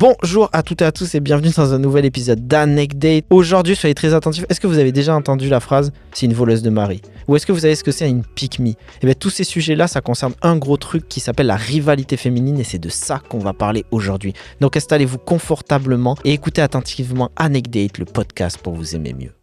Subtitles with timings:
[0.00, 3.26] Bonjour à toutes et à tous et bienvenue dans un nouvel épisode d'Anecdate.
[3.28, 4.46] Aujourd'hui, soyez très attentifs.
[4.48, 7.44] Est-ce que vous avez déjà entendu la phrase c'est une voleuse de mari Ou est-ce
[7.44, 8.70] que vous savez ce que c'est une pick me?
[9.02, 12.58] Eh bien, tous ces sujets-là, ça concerne un gros truc qui s'appelle la rivalité féminine
[12.58, 14.32] et c'est de ça qu'on va parler aujourd'hui.
[14.62, 19.34] Donc, installez-vous confortablement et écoutez attentivement Anecdate, le podcast pour vous aimer mieux.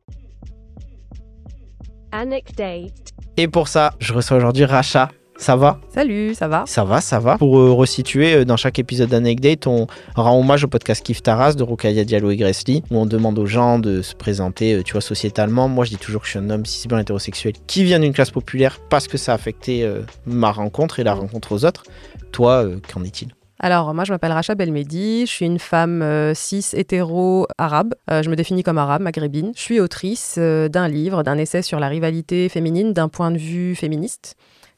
[2.11, 3.13] Anecdate.
[3.37, 5.09] Et pour ça, je reçois aujourd'hui Racha.
[5.37, 7.37] Ça va Salut, ça va Ça va, ça va.
[7.37, 11.53] Pour euh, resituer, euh, dans chaque épisode d'Anecdate, on rend hommage au podcast Kif Taras
[11.53, 14.93] de Rokaya Diallo et Gressly, où on demande aux gens de se présenter, euh, tu
[14.93, 15.67] vois, sociétalement.
[15.67, 18.13] Moi, je dis toujours que je suis un homme cis blanc hétérosexuel qui vient d'une
[18.13, 21.83] classe populaire parce que ça a affecté euh, ma rencontre et la rencontre aux autres.
[22.31, 23.29] Toi, euh, qu'en est-il?
[23.59, 27.95] Alors, moi, je m'appelle Racha Belmedi, je suis une femme euh, cis hétéro arabe.
[28.11, 29.51] Euh, je me définis comme arabe, maghrébine.
[29.55, 33.37] Je suis autrice euh, d'un livre, d'un essai sur la rivalité féminine d'un point de
[33.37, 34.35] vue féministe.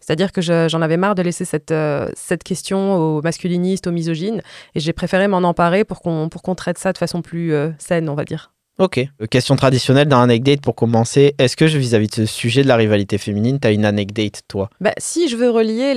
[0.10, 3.92] C'est-à-dire que je- j'en avais marre de laisser cette, euh, cette question aux masculinistes, aux
[3.92, 4.42] misogynes,
[4.74, 7.70] et j'ai préféré m'en emparer pour qu'on pour qu'on traite ça de façon plus euh,
[7.78, 8.52] saine, on va dire.
[8.80, 8.98] Ok.
[8.98, 11.36] Euh, question traditionnelle dans Anecdate pour commencer.
[11.38, 14.70] Est-ce que vis-à-vis de ce sujet de la rivalité féminine, t'as une anecdate, toi?
[14.80, 15.92] Bah, si je veux relier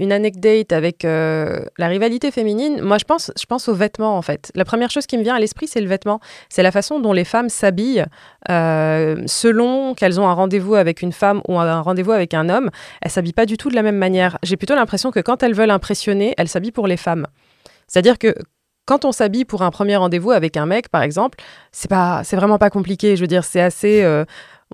[0.00, 4.22] une anecdote avec euh, la rivalité féminine, moi je pense, je pense aux vêtements en
[4.22, 4.50] fait.
[4.54, 6.20] La première chose qui me vient à l'esprit, c'est le vêtement.
[6.48, 8.06] C'est la façon dont les femmes s'habillent
[8.48, 12.70] euh, selon qu'elles ont un rendez-vous avec une femme ou un rendez-vous avec un homme.
[13.02, 14.38] Elles s'habillent pas du tout de la même manière.
[14.42, 17.26] J'ai plutôt l'impression que quand elles veulent impressionner, elles s'habillent pour les femmes.
[17.88, 18.34] C'est-à-dire que
[18.84, 21.38] quand on s'habille pour un premier rendez-vous avec un mec, par exemple,
[21.70, 23.16] c'est pas, c'est vraiment pas compliqué.
[23.16, 24.02] Je veux dire, c'est assez.
[24.02, 24.24] euh,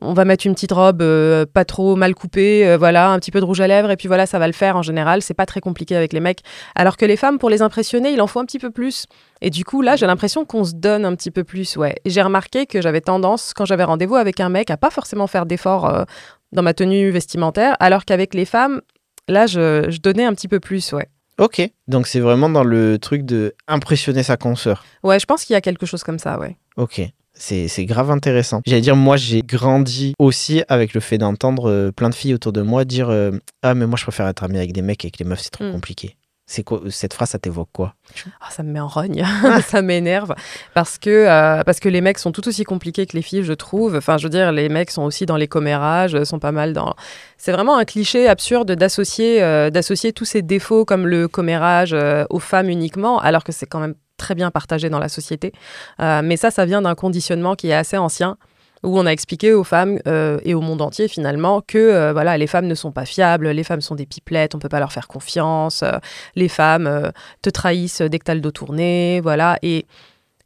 [0.00, 3.32] on va mettre une petite robe euh, pas trop mal coupée, euh, voilà, un petit
[3.32, 5.22] peu de rouge à lèvres, et puis voilà, ça va le faire en général.
[5.22, 6.40] C'est pas très compliqué avec les mecs.
[6.76, 9.06] Alors que les femmes, pour les impressionner, il en faut un petit peu plus.
[9.40, 11.96] Et du coup, là, j'ai l'impression qu'on se donne un petit peu plus, ouais.
[12.06, 15.46] J'ai remarqué que j'avais tendance, quand j'avais rendez-vous avec un mec, à pas forcément faire
[15.46, 16.06] d'efforts
[16.52, 18.80] dans ma tenue vestimentaire, alors qu'avec les femmes,
[19.26, 21.08] là, je, je donnais un petit peu plus, ouais.
[21.38, 21.62] Ok.
[21.86, 24.84] Donc c'est vraiment dans le truc de impressionner sa consoeur.
[25.02, 26.56] Ouais, je pense qu'il y a quelque chose comme ça, ouais.
[26.76, 27.00] Ok.
[27.40, 28.62] C'est c'est grave intéressant.
[28.66, 32.52] J'allais dire, moi, j'ai grandi aussi avec le fait d'entendre euh, plein de filles autour
[32.52, 33.30] de moi dire euh,
[33.62, 35.50] Ah, mais moi, je préfère être ami avec des mecs et avec les meufs, c'est
[35.50, 35.70] trop Mm.
[35.72, 36.16] compliqué.
[36.50, 37.94] C'est Cette phrase, ça t'évoque quoi?
[38.40, 39.22] Ah, ça me met en rogne,
[39.66, 40.34] ça m'énerve
[40.72, 43.52] parce que euh, parce que les mecs sont tout aussi compliqués que les filles, je
[43.52, 43.96] trouve.
[43.96, 46.72] Enfin, je veux dire, les mecs sont aussi dans les commérages, euh, sont pas mal
[46.72, 46.94] dans.
[47.36, 52.24] C'est vraiment un cliché absurde d'associer euh, d'associer tous ces défauts comme le commérage euh,
[52.30, 55.52] aux femmes uniquement, alors que c'est quand même très bien partagé dans la société.
[56.00, 58.36] Mais ça, ça vient d'un conditionnement qui est assez ancien
[58.82, 62.36] où on a expliqué aux femmes euh, et au monde entier finalement que euh, voilà
[62.38, 64.92] les femmes ne sont pas fiables, les femmes sont des pipelettes, on peut pas leur
[64.92, 65.98] faire confiance, euh,
[66.36, 67.12] les femmes
[67.42, 69.58] te trahissent dès que tu as le dos tourné, voilà.
[69.62, 69.86] Et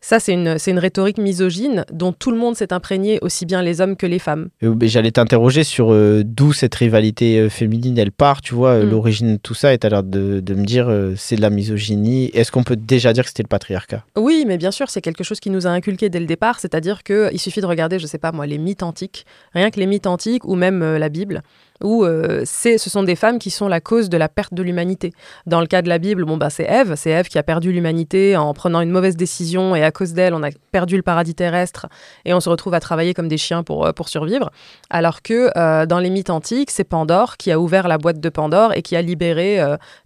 [0.05, 3.63] ça, c'est une, c'est une rhétorique misogyne dont tout le monde s'est imprégné, aussi bien
[3.63, 4.49] les hommes que les femmes.
[4.63, 8.91] Euh, J'allais t'interroger sur euh, d'où cette rivalité euh, féminine, elle part, tu vois, Mm.
[8.91, 11.51] l'origine de tout ça, et t'as l'air de, de me dire euh, c'est de la
[11.51, 12.31] misogynie.
[12.35, 14.05] Est-ce qu'on peut déjà dire que c'était le patriarcat?
[14.17, 17.03] Oui, mais bien sûr, c'est quelque chose qui nous a inculqué dès le départ, c'est-à-dire
[17.05, 19.25] qu'il suffit de regarder, je sais pas moi, les mythes antiques,
[19.55, 21.43] rien que les mythes antiques ou même euh, la Bible,
[21.83, 24.63] où euh, c'est, ce sont des femmes qui sont la cause de la perte de
[24.63, 25.13] l'humanité.
[25.47, 27.73] Dans le cas de la Bible, bon bah c'est Ève, c'est Ève qui a perdu
[27.73, 31.35] l'humanité en prenant une mauvaise décision et à cause d'elle, on a perdu le paradis
[31.35, 31.87] terrestre
[32.25, 34.51] et on se retrouve à travailler comme des chiens pour, euh, pour survivre.
[34.91, 38.29] Alors que euh, dans les mythes antiques, c'est Pandore qui a ouvert la boîte de
[38.29, 39.61] Pandore et qui a libéré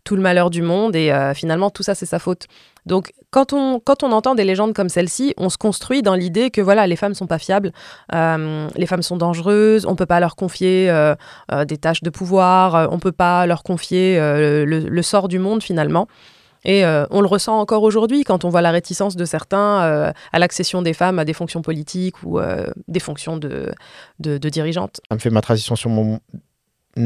[0.04, 2.46] tout le malheur du monde et finalement tout ça c'est sa faute.
[2.86, 6.50] Donc quand on, quand on entend des légendes comme celle-ci, on se construit dans l'idée
[6.50, 7.72] que voilà, les femmes sont pas fiables,
[8.14, 11.14] euh, les femmes sont dangereuses, on peut pas leur confier euh,
[11.52, 16.06] euh, des tâches de pouvoir, on peut pas leur confier le, sort du monde finalement.
[16.64, 20.82] Et on le ressent encore aujourd'hui quand on voit la réticence de certains à l'accession
[20.82, 22.40] des femmes à des fonctions politiques ou
[22.88, 23.72] des fonctions de,
[24.18, 25.00] de, dirigeantes.
[25.08, 26.18] Ça me fait ma transition sur mon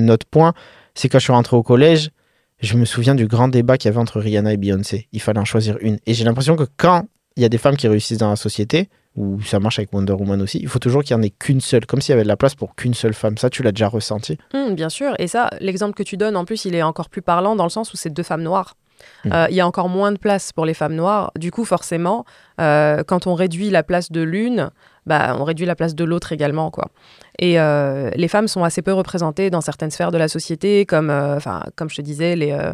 [0.09, 0.55] autre point.
[0.95, 2.11] C'est quand je suis rentré au collège,
[2.61, 5.09] je me souviens du grand débat qu'il y avait entre Rihanna et Beyoncé.
[5.13, 5.99] Il fallait en choisir une.
[6.07, 7.07] Et j'ai l'impression que quand
[7.37, 10.13] il y a des femmes qui réussissent dans la société, ou ça marche avec Wonder
[10.13, 12.23] Woman aussi, il faut toujours qu'il n'y en ait qu'une seule, comme s'il y avait
[12.23, 13.39] de la place pour qu'une seule femme.
[13.39, 15.15] Ça, tu l'as déjà ressenti Hum, bien sûr.
[15.19, 17.71] Et ça, l'exemple que tu donnes, en plus, il est encore plus parlant dans le
[17.71, 18.77] sens où c'est deux femmes noires.
[19.25, 19.33] Mm.
[19.33, 21.33] Euh, Il y a encore moins de place pour les femmes noires.
[21.37, 22.25] Du coup, forcément,
[22.61, 24.71] euh, quand on réduit la place de l'une,
[25.07, 26.71] bah, on réduit la place de l'autre également.
[26.71, 26.89] Quoi.
[27.39, 31.11] Et euh, les femmes sont assez peu représentées dans certaines sphères de la société, comme,
[31.11, 31.39] euh,
[31.77, 32.73] comme je te disais, les, euh,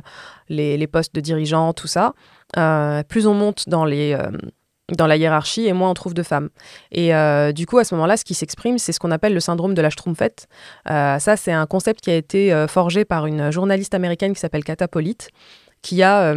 [0.48, 2.14] les, les postes de dirigeants, tout ça.
[3.08, 4.16] Plus on monte dans les...
[4.96, 6.48] dans la hiérarchie et moins on trouve de femmes.
[6.92, 7.10] Et
[7.52, 9.82] du coup, à ce moment-là, ce qui s'exprime, c'est ce qu'on appelle le syndrome de
[9.82, 10.46] la Schtroumpfette.
[10.86, 14.86] Ça, c'est un concept qui a été forgé par une journaliste américaine qui s'appelle Kata
[14.86, 15.30] Polite,
[15.82, 16.32] qui a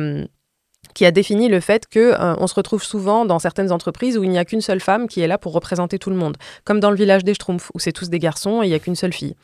[0.94, 4.24] qui a défini le fait que euh, on se retrouve souvent dans certaines entreprises où
[4.24, 6.80] il n'y a qu'une seule femme qui est là pour représenter tout le monde, comme
[6.80, 8.96] dans le village des Schtroumpfs où c'est tous des garçons et il n'y a qu'une
[8.96, 9.36] seule fille.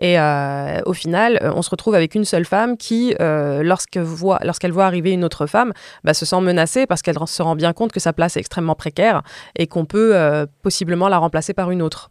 [0.00, 4.40] Et euh, au final, euh, on se retrouve avec une seule femme qui, lorsqu'elle voit,
[4.70, 5.72] voit arriver une autre femme,
[6.04, 8.74] bah, se sent menacée parce qu'elle se rend bien compte que sa place est extrêmement
[8.74, 9.22] précaire
[9.56, 12.10] et qu'on peut possiblement la remplacer par une autre.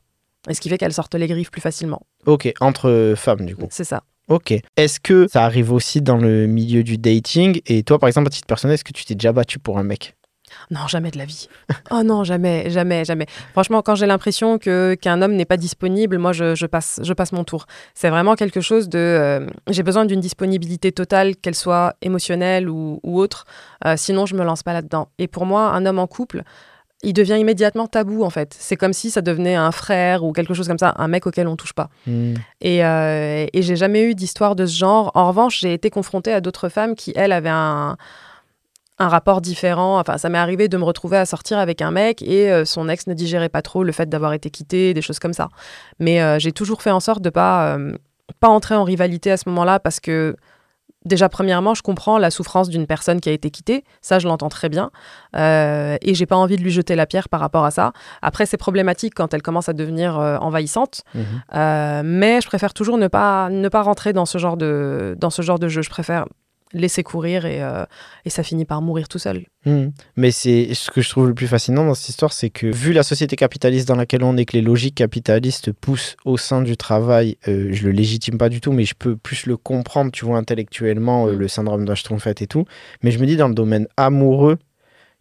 [0.50, 2.01] Et ce qui fait qu'elle sorte les griffes plus facilement.
[2.25, 3.68] Ok, entre femmes du coup.
[3.69, 4.04] C'est ça.
[4.27, 4.53] Ok.
[4.75, 7.62] Est-ce que ça arrive aussi dans le milieu du dating?
[7.65, 9.83] Et toi, par exemple, à titre personnel, est-ce que tu t'es déjà battu pour un
[9.83, 10.15] mec?
[10.71, 11.47] Non, jamais de la vie.
[11.91, 13.25] oh non, jamais, jamais, jamais.
[13.51, 17.31] Franchement, quand j'ai l'impression que qu'un homme n'est pas disponible, moi, je, passe, je passe
[17.31, 17.65] mon tour.
[17.94, 18.97] C'est vraiment quelque chose de.
[18.97, 23.45] Euh, j'ai besoin d'une disponibilité totale, qu'elle soit émotionnelle ou, autre.
[23.85, 25.09] Euh, sinon, je me lance pas là-dedans.
[25.18, 26.44] Et pour moi, un homme en couple,
[27.03, 28.55] il devient immédiatement tabou en fait.
[28.57, 31.47] C'est comme si ça devenait un frère ou quelque chose comme ça, un mec auquel
[31.47, 31.89] on touche pas.
[32.07, 32.33] Hmm.
[32.61, 35.11] Et, euh, et j'ai jamais eu d'histoire de ce genre.
[35.13, 37.97] En revanche, j'ai été confrontée à d'autres femmes qui, elles, avaient un,
[38.97, 39.99] un rapport différent.
[39.99, 42.89] Enfin, ça m'est arrivé de me retrouver à sortir avec un mec et euh, son
[42.89, 45.50] ex ne digérait pas trop le fait d'avoir été quitté, des choses comme ça.
[46.00, 47.77] Mais euh, j'ai toujours fait en sorte de pas,
[48.39, 50.35] pas entrer en rivalité à ce moment-là parce que
[51.07, 53.83] Déjà, premièrement, je comprends la souffrance d'une personne qui a été quittée.
[54.01, 54.92] Ça, je l'entends très bien.
[55.36, 57.94] Euh, et j'ai pas envie de lui jeter la pierre par rapport à ça.
[58.21, 61.04] Après, c'est problématique quand elle commence à devenir euh, envahissante.
[61.15, 61.24] Mhm.
[61.56, 65.30] Euh, mais je préfère toujours ne pas, ne pas rentrer dans ce, genre de, dans
[65.30, 65.81] ce genre de jeu.
[65.81, 66.25] Je préfère
[66.73, 67.85] laisser courir et, euh,
[68.25, 69.45] et, ça finit par mourir tout seul.
[69.65, 69.89] Hmm.
[70.15, 72.93] Mais c'est ce que je trouve le plus fascinant dans cette histoire, c'est que vu
[72.93, 76.77] la société capitaliste dans laquelle on est, que les logiques capitalistes poussent au sein du
[76.77, 80.25] travail, euh, je le légitime pas du tout, mais je peux plus le comprendre, tu
[80.25, 81.39] vois, intellectuellement, euh, hmm.
[81.39, 82.65] le syndrome d'Ashton-Fett et tout.
[83.03, 84.57] Mais je me dis dans le domaine amoureux,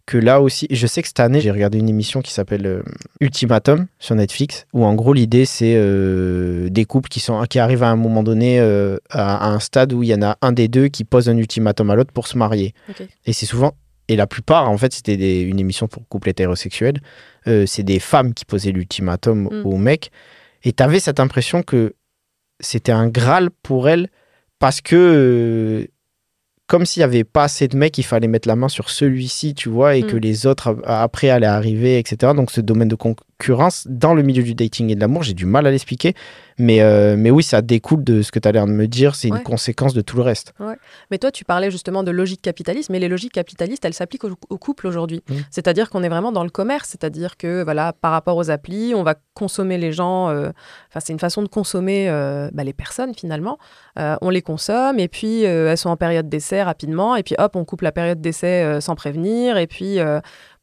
[0.07, 2.81] que là aussi, je sais que cette année, j'ai regardé une émission qui s'appelle euh,
[3.19, 7.83] Ultimatum sur Netflix, où en gros, l'idée, c'est euh, des couples qui, sont, qui arrivent
[7.83, 10.69] à un moment donné euh, à, un stade où il y en a un des
[10.69, 12.73] deux qui pose un ultimatum à l'autre pour se marier.
[13.25, 13.73] Et c'est souvent,
[14.07, 17.01] et la plupart, en fait, c'était une émission pour couples hétérosexuels,
[17.45, 19.65] c'est des femmes qui posaient l'ultimatum mm.
[19.65, 20.11] au mec.
[20.63, 21.95] Et tu avais cette impression que
[22.61, 24.09] c'était un Graal pour elles
[24.59, 25.87] parce que
[26.67, 29.55] comme s'il n'y avait pas assez de mecs, il fallait mettre la main sur celui-ci,
[29.55, 30.19] tu vois, et que mm.
[30.19, 32.33] les autres après allaient arriver, etc.
[32.35, 32.95] Donc ce domaine de
[33.85, 36.13] dans le milieu du dating et de l'amour, j'ai du mal à l'expliquer.
[36.59, 39.13] Mais, euh, mais oui, ça découle de ce que tu as l'air de me dire,
[39.13, 40.53] c'est une conséquence de tout le reste.
[41.11, 44.57] Mais toi, tu parlais justement de logique capitaliste, mais les logiques capitalistes, elles s'appliquent au,
[44.57, 45.23] couple aujourd'hui.
[45.29, 45.35] Mmh.
[45.51, 49.03] C'est-à-dire qu'on est vraiment dans le commerce, c'est-à-dire que voilà, par rapport aux applis, on
[49.03, 50.49] va consommer les gens, euh,
[50.99, 53.59] c'est une façon de consommer euh, bah, les personnes finalement.
[53.95, 57.65] on les consomme et puis elles sont en période d'essai rapidement, et puis hop, on
[57.65, 59.99] coupe la période d'essai sans prévenir, et puis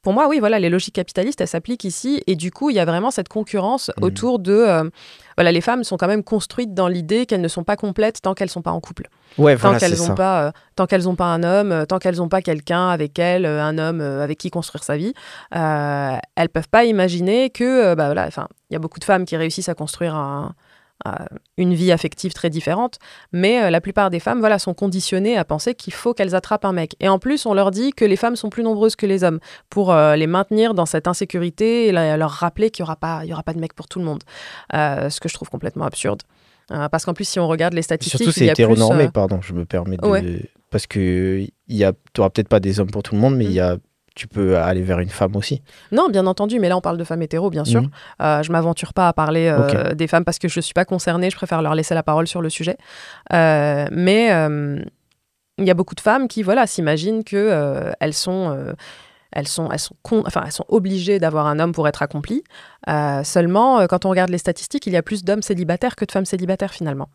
[0.04, 2.22] pour moi, oui, voilà, les logiques capitalistes, elles s'appliquent ici.
[2.26, 4.04] Et du coup, il y a vraiment cette concurrence mmh.
[4.04, 4.52] autour de.
[4.52, 4.90] Euh,
[5.36, 8.34] voilà, les femmes sont quand même construites dans l'idée qu'elles ne sont pas complètes tant
[8.34, 9.08] qu'elles ne sont pas en couple.
[9.38, 12.16] Ouais, tant qu'elles n'ont pas, euh, tant qu'elles n'ont pas un homme, euh, tant qu'elles
[12.16, 15.14] n'ont pas quelqu'un avec elles, un homme avec qui construire sa vie,
[15.50, 19.36] elles peuvent pas imaginer que, bah voilà, enfin, il y a beaucoup de femmes qui
[19.36, 20.54] réussissent à construire un,
[21.58, 22.98] une vie affective très différente,
[23.32, 26.64] mais euh, la plupart des femmes voilà, sont conditionnées à penser qu'il faut qu'elles attrapent
[26.64, 26.96] un mec.
[27.00, 29.38] Et en plus, on leur dit que les femmes sont plus nombreuses que les hommes
[29.68, 33.32] pour euh, les maintenir dans cette insécurité et leur rappeler qu'il n'y aura, pas, y
[33.32, 34.22] aura pas de mec pour tout le monde.
[34.72, 36.22] Euh, ce que je trouve complètement absurde.
[36.68, 38.18] parce qu'en plus, si on regarde les statistiques.
[38.18, 40.40] surtout, c'est hétéronormé, pardon, je me permets de.
[40.70, 43.60] Parce que tu n'auras peut-être pas des hommes pour tout le monde, mais il y
[43.60, 43.76] a
[44.14, 45.62] tu peux aller vers une femme aussi.
[45.90, 47.82] Non, bien entendu, mais là on parle de femmes hétéros, bien sûr.
[47.82, 47.90] Mhm.
[48.22, 51.30] Euh, je m'aventure pas à parler euh, des femmes parce que je suis pas concernée,
[51.30, 52.76] je préfère leur laisser la parole sur le sujet.
[53.32, 54.28] Euh, mais
[55.58, 58.74] il y a beaucoup de femmes qui voilà, s'imaginent que elles sont
[59.36, 59.96] elles sont, elles sont,
[60.26, 62.44] enfin, elles sont obligées d'avoir un homme pour être accomplies.
[63.24, 66.24] seulement, quand on regarde les statistiques, il y a plus d'hommes célibataires que de femmes
[66.24, 67.08] célibataires finalement.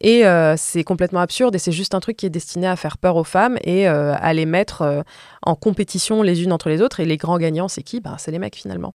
[0.00, 2.98] Et euh, c'est complètement absurde et c'est juste un truc qui est destiné à faire
[2.98, 5.02] peur aux femmes et euh, à les mettre euh,
[5.42, 7.00] en compétition les unes entre les autres.
[7.00, 8.00] Et les grands gagnants, c'est qui?
[8.00, 8.94] Bah, C'est les mecs finalement.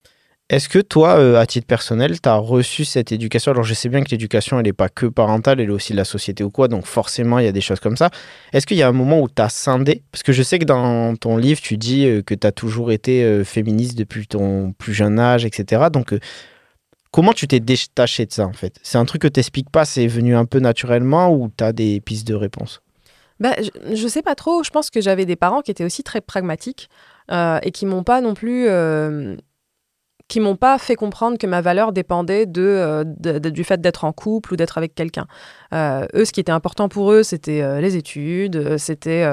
[0.49, 3.51] Est-ce que toi, à titre personnel, tu as reçu cette éducation?
[3.53, 5.97] Alors je sais bien que l'éducation, elle n'est pas que parentale, elle est aussi de
[5.97, 8.09] la société ou quoi, donc forcément, il y a des choses comme ça.
[8.51, 10.03] Est-ce qu'il y a un moment où tu as scindé?
[10.11, 13.43] Parce que je sais que dans ton livre, tu dis que tu as toujours été
[13.45, 15.85] féministe depuis ton plus jeune âge, etc.
[15.91, 16.13] Donc
[17.13, 18.79] Comment tu t'es détaché de ça en fait?
[18.81, 22.01] C'est un truc que t'expliques pas, c'est venu un peu naturellement ou tu as des
[22.01, 22.81] pistes de réponse?
[23.39, 24.63] Bah, je, je, sais pas trop.
[24.63, 26.89] Je pense que j'avais des parents qui étaient aussi très pragmatiques
[27.31, 28.67] euh, et qui m'ont pas non plus.
[28.67, 29.35] Euh,
[30.27, 34.13] qui m'ont pas fait comprendre que ma valeur dépendait de, euh, du fait d'être en
[34.13, 35.27] couple ou d'être avec quelqu'un.
[35.73, 39.27] eux, ce qui était important pour eux, c'était les études, c'était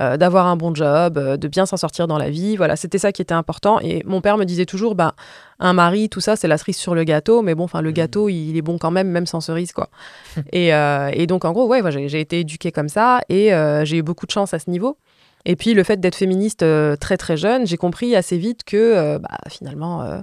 [0.00, 2.56] euh, d'avoir un bon job, euh, de bien s'en sortir dans la vie.
[2.56, 3.80] Voilà, c'était ça qui était important.
[3.80, 5.14] Et mon père me disait toujours, bah,
[5.58, 7.94] un mari, tout ça, c'est la cerise sur le gâteau, mais bon, enfin, le mmh.
[7.94, 9.90] gâteau, il, est bon quand même, même sans cerise, quoi.
[10.52, 13.50] et, euh, et, donc, en gros, ouais, j'ai été éduquée comme ça et
[13.84, 14.96] j'ai eu beaucoup de chance à ce niveau.
[15.44, 16.64] Et puis le fait d'être féministe
[17.00, 20.22] très très jeune, j'ai compris assez vite que bah, finalement,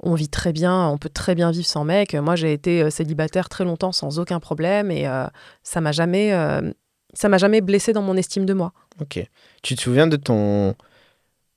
[0.00, 2.14] on vit très bien, on peut très bien vivre sans mec.
[2.14, 5.26] Moi, j'ai été célibataire très longtemps sans aucun problème et euh,
[5.62, 6.72] ça m'a jamais, euh,
[7.18, 8.72] ça m'a jamais blessé dans mon estime de moi.
[9.00, 9.20] Ok.
[9.62, 10.74] Tu te souviens de ton.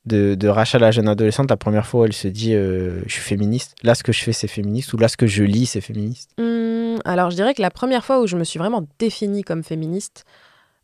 [0.06, 3.14] De, de Rachel, la jeune adolescente, la première fois où elle se dit euh, Je
[3.14, 3.76] suis féministe?
[3.84, 4.92] Là, ce que je fais, c'est féministe.
[4.94, 6.32] Ou là, ce que je lis, c'est féministe?
[6.40, 9.64] Hum, alors, je dirais que la première fois où je me suis vraiment définie comme
[9.64, 10.24] féministe,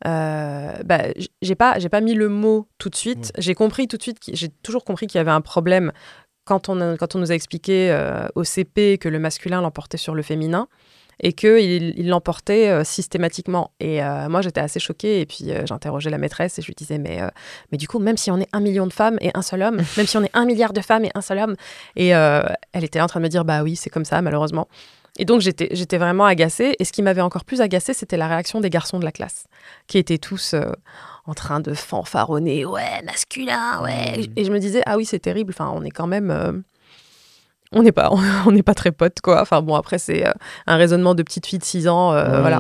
[0.06, 1.06] euh, bah,
[1.42, 3.32] j'ai pas, pas mis le mot tout de suite.
[3.40, 5.92] J'ai compris tout de suite, j'ai toujours compris qu'il y avait un problème
[6.46, 9.98] quand on, a- quand on nous a expliqué euh, au CP que le masculin l'emportait
[9.98, 10.68] sur le féminin
[11.20, 13.72] et qu'il il l'emportait euh, systématiquement.
[13.80, 15.22] Et euh, moi, j'étais assez choquée.
[15.22, 17.20] Et puis, euh, j'interrogeais la maîtresse et je lui disais, mais,
[17.72, 19.78] mais du coup, même si on est un million de femmes et un seul homme,
[19.98, 21.56] même si on est un milliard de femmes et un seul homme,
[21.96, 24.68] et elle était là en train de me dire, bah oui, c'est comme ça, malheureusement.
[25.20, 26.76] Et donc, j'étais vraiment agacée.
[26.78, 29.46] Et ce qui m'avait encore plus agacée, c'était la réaction des garçons de la classe,
[29.88, 30.54] qui étaient tous
[31.26, 32.66] en train de fanfaronner.
[32.66, 34.20] Ouais, masculin, ouais.
[34.20, 34.34] Mm.
[34.36, 35.54] Et je me disais, ah oui, c'est terrible.
[35.56, 36.64] Enfin, on est quand même.
[37.72, 38.10] On n'est pas,
[38.46, 39.42] on n'est pas très potes, quoi.
[39.42, 40.32] Enfin bon, après, c'est euh,
[40.68, 42.42] un raisonnement de petite fille de 6 ans, euh, Oui.
[42.42, 42.60] voilà.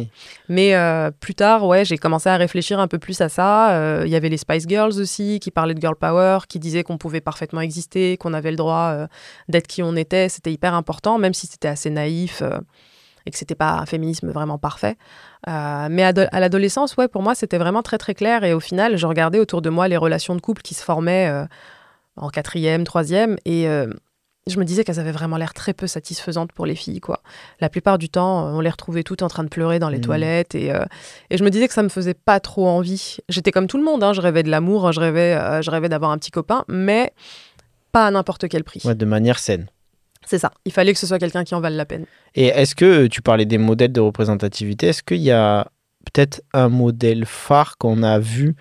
[0.49, 3.71] Mais euh, plus tard, ouais, j'ai commencé à réfléchir un peu plus à ça.
[3.71, 6.83] Euh, Il y avait les Spice Girls aussi, qui parlaient de girl power, qui disaient
[6.83, 9.07] qu'on pouvait parfaitement exister, qu'on avait le droit
[9.49, 10.29] d'être qui on était.
[10.29, 12.43] C'était hyper important, même si c'était assez naïf
[13.27, 14.95] et que c'était pas un féminisme vraiment parfait.
[15.47, 18.43] Euh, mais à l'adolescence, ouais, pour moi, c'était vraiment très très clair.
[18.45, 21.27] Et au final, je regardais autour de moi les relations de couple qui se formaient
[21.29, 21.45] euh,
[22.15, 23.87] en quatrième, troisième, et euh,
[24.47, 27.21] je me disais qu'elles avaient vraiment l'air très peu satisfaisantes pour les filles, quoi.
[27.59, 30.03] La plupart du temps, on les retrouvait toutes en train de pleurer dans les Mhm.
[30.03, 30.85] toilettes, et, euh,
[31.29, 33.17] et je me disais que ça me faisait pas trop envie.
[33.29, 35.89] J'étais comme tout le monde, hein, je rêvais de l'amour, je rêvais, euh, je rêvais
[35.89, 37.11] d'avoir un petit copain, mais
[37.91, 38.81] pas à n'importe quel prix.
[38.85, 39.67] Ouais, de manière saine.
[40.25, 40.51] C'est ça.
[40.65, 42.05] Il fallait que ce soit quelqu'un qui en vale la peine.
[42.35, 45.67] Et est-ce que euh, tu parlais des modèles de représentativité Est-ce qu'il y a
[46.13, 48.55] peut-être un modèle phare qu'on a vu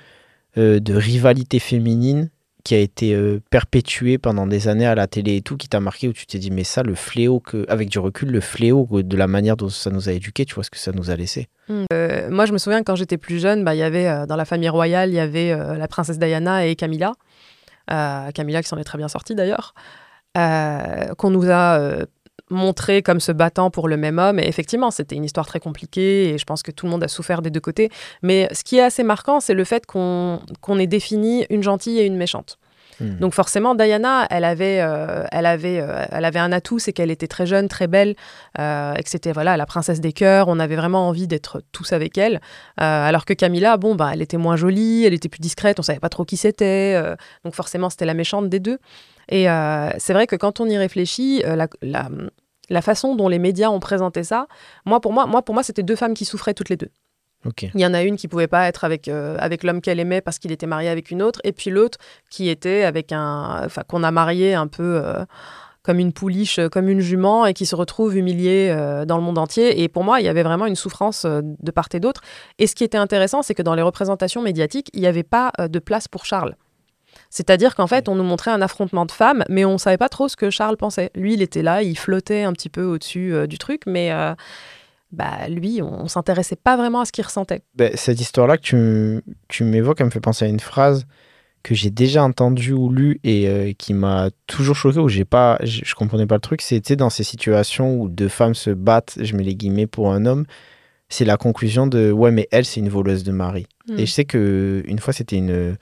[0.59, 2.31] euh, de rivalité féminine
[2.67, 5.79] qui a été euh, perpétué pendant des années à la télé et tout, qui t'a
[5.79, 8.89] marqué où tu t'es dit mais ça, le fléau que, avec du recul, le fléau
[8.91, 11.15] de la manière dont ça nous a éduqués, tu vois ce que ça nous a
[11.15, 11.47] laissé?
[11.93, 14.45] Euh, moi, je me souviens quand j'étais plus jeune, bah, y avait euh, dans la
[14.45, 17.13] famille royale, il y avait euh, la princesse Diana et Camilla.
[18.35, 19.73] Camilla qui s'en est très bien sortie d'ailleurs.
[20.35, 21.99] qu'on nous a
[22.51, 24.39] montré comme se battant pour le même homme.
[24.39, 27.09] Et effectivement, c'était une histoire très compliquée et je pense que tout le monde a
[27.09, 27.91] souffert des deux côtés.
[28.23, 31.99] Mais ce qui est assez marquant, c'est le fait qu'on qu'on ait défini une gentille
[31.99, 32.59] et une méchante.
[33.01, 33.19] Hmm.
[33.19, 37.11] Donc forcément, Diana, elle avait, euh, elle avait, euh, elle avait un atout, c'est qu'elle
[37.11, 38.15] était très jeune, très belle,
[38.59, 40.49] euh, et que c'était voilà la princesse des cœurs.
[40.49, 42.41] On avait vraiment envie d'être tous avec elle.
[42.79, 46.01] Alors que Camilla, bon bah, elle était moins jolie, elle était plus discrète, on savait
[46.01, 47.01] pas trop qui c'était.
[47.45, 48.79] donc forcément, c'était la méchante des deux.
[49.29, 52.09] Et euh, c'est vrai que quand on y réfléchit, euh, la, la,
[52.69, 54.47] la façon dont les médias ont présenté ça,
[54.85, 56.91] moi pour moi, moi pour moi, c'était deux femmes qui souffraient toutes les deux.
[57.75, 60.21] Il y en a une qui pouvait pas être avec, euh, avec l'homme qu'elle aimait
[60.21, 63.63] parce qu'il était marié avec une autre, et puis l'autre qui était avec un.
[63.65, 65.01] Enfin, qu'on a marié un peu
[65.87, 69.39] comme une pouliche, comme une jument, et qui se retrouve humiliée euh, dans le monde
[69.39, 69.83] entier.
[69.83, 72.23] Et pour moi, il y avait vraiment une souffrance euh, de part et d'autre.
[72.59, 75.53] Et ce qui était intéressant, c'est que dans les représentations médiatiques, il n'y avait pas
[75.61, 76.57] euh, de place pour Charles.
[77.37, 80.09] C'est-à-dire qu'en fait, on nous montrait un affrontement de femmes, mais on ne savait pas
[80.09, 81.11] trop ce que Charles pensait.
[81.15, 84.35] Lui, il était là, il flottait un petit peu au-dessus euh, du truc, mais euh,
[85.13, 87.61] bah, lui, on, on s'intéressait pas vraiment à ce qu'il ressentait.
[87.75, 91.05] Ben, cette histoire-là que tu, tu m'évoques, elle me fait penser à une phrase
[91.63, 95.83] que j'ai déjà entendue ou lue et euh, qui m'a toujours choqué, où pas, je,
[95.85, 96.63] je comprenais pas le truc.
[96.63, 100.25] C'était dans ces situations où deux femmes se battent, je mets les guillemets, pour un
[100.25, 100.47] homme.
[101.11, 103.67] C'est la conclusion de ouais, mais elle, c'est une voleuse de mari.
[103.99, 105.77] Et je sais que une fois, c'était une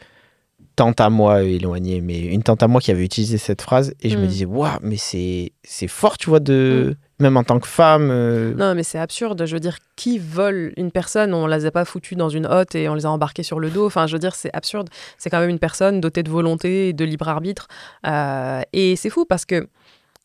[0.77, 4.11] tante à moi éloignée, mais une tante à moi qui avait utilisé cette phrase et
[4.11, 4.29] je me Mm.
[4.29, 8.09] disais waouh, mais c'est c'est fort, tu vois, de même en tant que femme.
[8.11, 9.47] euh, Non, mais c'est absurde.
[9.47, 11.33] Je veux dire, qui vole une personne?
[11.33, 13.71] On les a pas foutus dans une hotte et on les a embarqués sur le
[13.71, 13.87] dos.
[13.87, 14.89] Enfin, je veux dire, c'est absurde.
[15.17, 17.69] C'est quand même une personne dotée de volonté et de libre arbitre.
[18.07, 19.69] Euh, et c'est fou parce que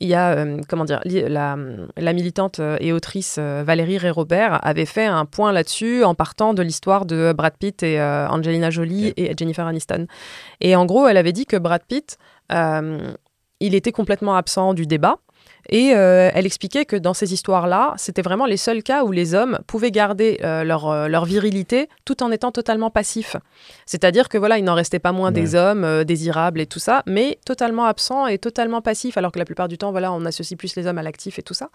[0.01, 1.57] il y a, euh, comment dire, la,
[1.97, 6.53] la militante euh, et autrice euh, Valérie Rey-Robert avait fait un point là-dessus en partant
[6.53, 10.07] de l'histoire de Brad Pitt et euh, Angelina Jolie et Jennifer Aniston.
[10.61, 12.17] Et en gros, elle avait dit que Brad Pitt,
[12.51, 13.11] euh,
[13.59, 15.17] il était complètement absent du débat.
[15.69, 19.35] Et euh, elle expliquait que dans ces histoires-là, c'était vraiment les seuls cas où les
[19.35, 23.35] hommes pouvaient garder euh, leur, euh, leur virilité tout en étant totalement passifs.
[23.85, 27.37] C'est-à-dire que voilà, il n'en restait pas moins des hommes désirables et tout ça, mais
[27.45, 30.75] totalement absents et totalement passifs, alors que la plupart du temps, voilà, on associe plus
[30.75, 31.69] les hommes à l'actif et tout ça.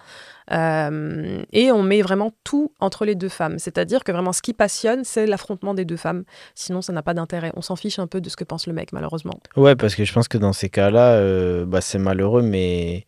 [0.50, 3.58] Et on met vraiment tout entre les deux femmes.
[3.58, 6.24] C'est-à-dire que vraiment, ce qui passionne, c'est l'affrontement des deux femmes.
[6.54, 7.52] Sinon, ça n'a pas d'intérêt.
[7.54, 9.38] On s'en fiche un peu de ce que pense le mec, malheureusement.
[9.56, 13.04] Ouais, parce que je pense que dans ces cas-là, bah, c'est malheureux, mais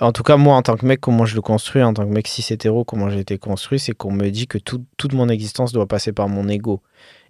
[0.00, 2.12] en tout cas, moi, en tant que mec, comment je le construis, en tant que
[2.12, 5.28] mec cis hétéro, comment j'ai été construit, c'est qu'on me dit que tout- toute mon
[5.28, 6.80] existence doit passer par mon ego.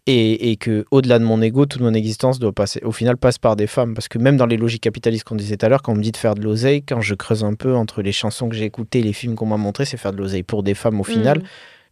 [0.07, 3.39] et, et que au-delà de mon ego, toute mon existence doit passer, au final, passe
[3.39, 3.95] par des femmes.
[3.95, 6.03] Parce que même dans les logiques capitalistes qu'on disait tout à l'heure, quand on me
[6.03, 8.67] dit de faire de l'oseille, quand je creuse un peu entre les chansons que j'ai
[8.67, 11.39] écoutées les films qu'on m'a montrés, c'est faire de l'oseille pour des femmes au final.
[11.39, 11.43] Mm.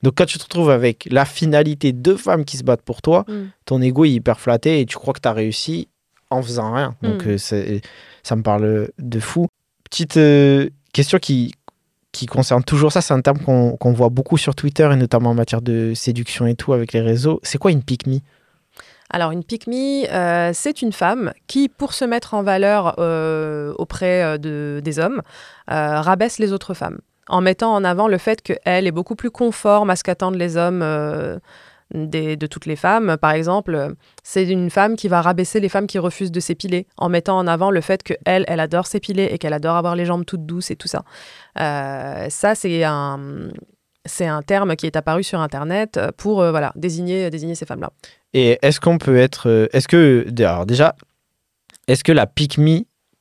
[0.02, 3.24] Donc quand tu te retrouves avec la finalité de femmes qui se battent pour toi,
[3.28, 3.34] Mm.
[3.64, 5.88] ton ego est hyper flatté et tu crois que tu as réussi
[6.28, 6.94] en faisant rien.
[7.02, 7.28] Donc Mm.
[7.30, 7.80] euh, c'est-
[8.22, 9.46] ça me parle de fou.
[9.92, 11.52] Petite euh, question qui,
[12.26, 15.60] concerne toujours ça, c'est un terme qu'on voit beaucoup sur Twitter et notamment en matière
[15.60, 17.40] de séduction et tout avec les réseaux.
[17.42, 18.20] C'est quoi une pick me
[19.10, 24.22] Alors, une pick euh, c'est une femme qui, pour se mettre en valeur euh, auprès
[24.22, 25.20] euh, de, des hommes,
[25.68, 29.90] rabaisse les autres femmes, en mettant en avant le fait qu'elle est beaucoup plus conforme
[29.90, 30.82] à ce qu'attendent les hommes
[31.94, 33.16] de toutes les femmes.
[33.20, 37.08] Par exemple, c'est une femme qui va rabaisser les femmes qui refusent de s'épiler, en
[37.08, 40.24] mettant en avant le fait qu'elle, elle adore s'épiler et qu'elle adore avoir les jambes
[40.24, 41.04] toutes douces et tout ça.
[41.58, 43.50] Euh, ça, c'est un...
[44.04, 47.92] C'est un terme qui est apparu sur Internet pour euh, voilà, désigner, désigner ces femmes-là.
[48.34, 49.48] Et est-ce qu'on peut être...
[49.48, 50.26] euh, Est-ce que...
[50.40, 50.96] Alors déjà,
[51.86, 52.80] est-ce que la pick me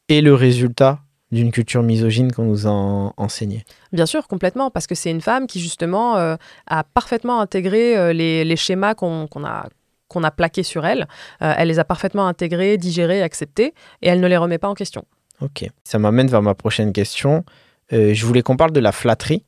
[0.09, 0.97] est le résultat
[1.31, 5.21] d'une culture misogyne qu'on nous a en- enseigné Bien sûr, complètement, parce que c'est une
[5.21, 6.35] femme qui justement euh,
[6.67, 9.67] a parfaitement intégré euh, les, les schémas qu'on a
[10.07, 11.07] qu'on a plaqués sur elle.
[11.41, 14.73] Euh, elle les a parfaitement intégrés, digérés, acceptés, et elle ne les remet pas en
[14.73, 15.05] question.
[15.39, 15.65] Ok.
[15.85, 17.45] Ça m'amène vers ma prochaine question.
[17.91, 19.45] Je voulais qu'on parle de la flatterie.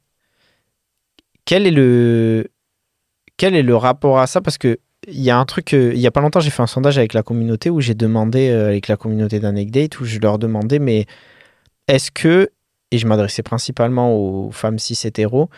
[1.46, 2.48] Quel est le,
[3.38, 4.40] quel est le rapport à ça?
[4.42, 6.62] Parce que il y a un truc, euh, il y a pas longtemps, j'ai fait
[6.62, 10.18] un sondage avec la communauté où j'ai demandé, euh, avec la communauté d'Anecdate, où je
[10.20, 11.06] leur demandais, mais
[11.88, 12.50] est-ce que,
[12.92, 15.50] et je m'adressais principalement aux femmes cis hétéros,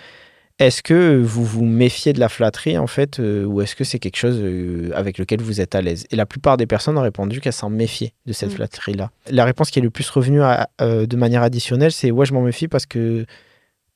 [0.57, 3.99] est-ce que vous vous méfiez de la flatterie en fait, euh, ou est-ce que c'est
[3.99, 6.05] quelque chose euh, avec lequel vous êtes à l'aise?
[6.11, 8.55] Et la plupart des personnes ont répondu qu'elles s'en méfiaient de cette Mm.
[8.55, 9.11] flatterie-là.
[9.29, 12.33] La réponse qui est le plus revenue à- euh, de manière additionnelle, c'est ouais, je
[12.33, 13.25] m'en méfie parce que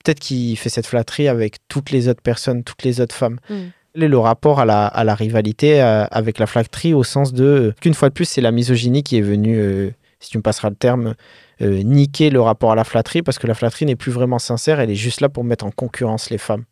[0.04, 3.38] peut-être qu'il fait cette flatterie avec toutes les autres personnes, toutes les autres femmes.
[3.50, 3.56] Mm.
[3.94, 7.74] Quel est le rapport à la, à la rivalité avec la flatterie au sens de
[7.82, 10.76] qu'une fois de plus, c'est la misogynie qui est venue, si tu me passeras le
[10.76, 11.16] terme,
[11.62, 14.80] euh, niquer le rapport à la flatterie parce que la flatterie n'est plus vraiment sincère,
[14.80, 16.64] elle est juste là pour mettre en concurrence les femmes.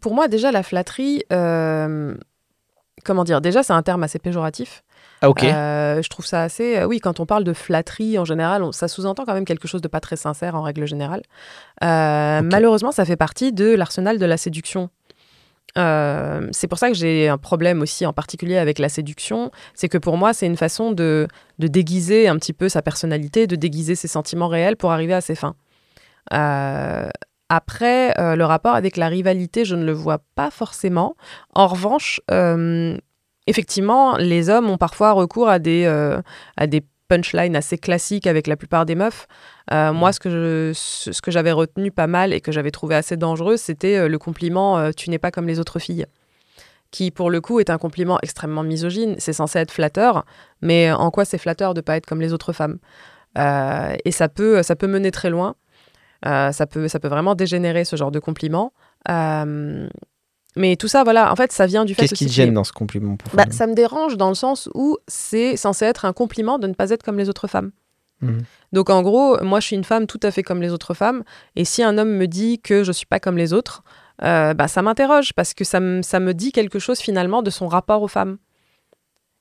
[0.00, 2.16] Pour moi, déjà, la flatterie, euh,
[3.04, 4.82] comment dire, déjà, c'est un terme assez péjoratif.
[5.22, 5.44] Ah ok.
[5.44, 6.84] Euh, je trouve ça assez.
[6.84, 9.82] oui, quand on parle de flatterie en général, on- ça sous-entend quand même quelque chose
[9.82, 11.22] de pas très sincère en règle générale.
[11.80, 14.90] Malheureusement, ça fait partie de l'arsenal de la séduction.
[15.76, 19.50] Euh, c'est pour ça que j'ai un problème aussi en particulier avec la séduction.
[19.74, 21.26] C'est que pour moi, c'est une façon de,
[21.58, 25.34] déguiser un petit peu sa personnalité, de déguiser ses sentiments réels pour arriver à ses
[25.34, 25.56] fins.
[26.32, 27.08] Euh,
[27.48, 31.16] après, euh, le rapport avec la rivalité, je ne le vois pas forcément.
[31.54, 32.20] En revanche,
[33.46, 35.86] effectivement, les hommes ont parfois recours à des,
[36.56, 39.26] à des punchlines assez classiques avec la plupart des meufs.
[39.72, 42.70] Euh, moi, ce que, je- ce ce que j'avais retenu pas mal et que j'avais
[42.70, 46.06] trouvé assez dangereux, c'était euh, le compliment euh, Tu n'es pas comme les autres filles»,
[46.90, 49.16] qui, pour le coup, est un compliment extrêmement misogyne.
[49.18, 50.24] C'est censé être flatteur,
[50.62, 52.78] mais en quoi c'est flatteur de pas être comme les autres femmes?
[53.36, 55.56] Euh, Et ça peut, ça peut mener très loin.
[56.24, 58.72] Ça, peut, ça peut vraiment dégénérer ce genre de compliment.
[60.56, 62.54] Mais tout ça, voilà, en fait, ça vient du fait Qu'est-ce qui te que gêne
[62.54, 66.04] dans ce compliment pour bah, ça me dérange dans le sens où c'est censé être
[66.04, 67.72] un compliment de ne pas être comme les autres femmes.
[68.20, 68.42] Mhm.
[68.72, 71.24] Donc en gros, moi je suis une femme tout à fait comme les autres femmes,
[71.56, 73.82] et si un homme me dit que je suis pas comme les autres,
[74.22, 77.50] euh, bah, ça m'interroge parce que ça, me- ça me dit quelque chose finalement de
[77.50, 78.38] son rapport aux femmes.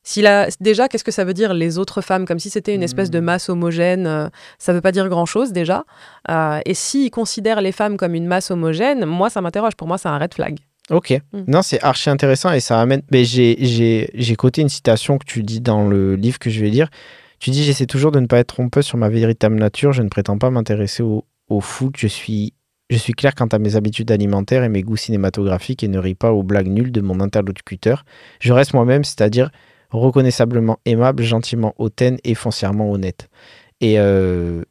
[0.06, 2.26] S'il a, déjà, qu'est-ce que ça veut dire les autres femmes?
[2.26, 3.26] Comme si c'était une espèce de Mhm.
[3.26, 5.86] masse homogène, euh, ça veut pas dire grand-chose déjà.
[6.30, 9.76] Euh, et s'il considère les femmes comme une masse homogène, moi ça m'interroge.
[9.78, 10.58] Pour moi, c'est un red flag.
[10.90, 11.12] Ok.
[11.32, 11.44] Mm.
[11.48, 13.02] Non, c'est archi intéressant et ça amène.
[13.12, 16.60] Mais j'ai, j'ai, j'ai coté une citation que tu dis dans le livre que je
[16.62, 16.90] vais lire.
[17.40, 19.94] Tu dis J'essaie toujours de ne pas être trompeuse sur ma véritable nature.
[19.94, 21.96] Je ne prétends pas m'intéresser au, au foot.
[21.98, 22.54] Je suis,
[22.90, 26.16] je suis clair quant à mes habitudes alimentaires et mes goûts cinématographiques et ne ris
[26.16, 28.06] pas aux blagues nulles de mon interlocuteur.
[28.40, 29.52] Je reste moi-même, c'est-à-dire
[29.90, 33.30] reconnaissablement aimable, gentiment hautaine et foncièrement honnête.
[33.80, 34.64] Et euh,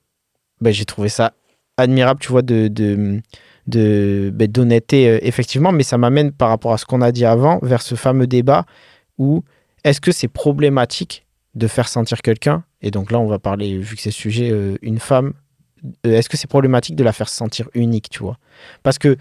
[0.60, 1.32] ben, j'ai trouvé ça
[1.76, 3.20] admirable, tu vois, de, de,
[3.66, 7.24] de ben, d'honnêteté euh, effectivement, mais ça m'amène par rapport à ce qu'on a dit
[7.24, 8.64] avant vers ce fameux débat
[9.18, 9.44] où
[9.84, 13.96] est-ce que c'est problématique de faire sentir quelqu'un et donc là on va parler vu
[13.96, 15.32] que c'est sujet euh, une femme
[16.06, 18.38] euh, est-ce que c'est problématique de la faire sentir unique tu vois?
[18.82, 19.16] Parce que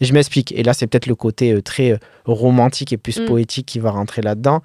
[0.00, 3.24] je m'explique et là c'est peut-être le côté très romantique et plus Mm.
[3.26, 4.62] poétique qui va rentrer là-dedans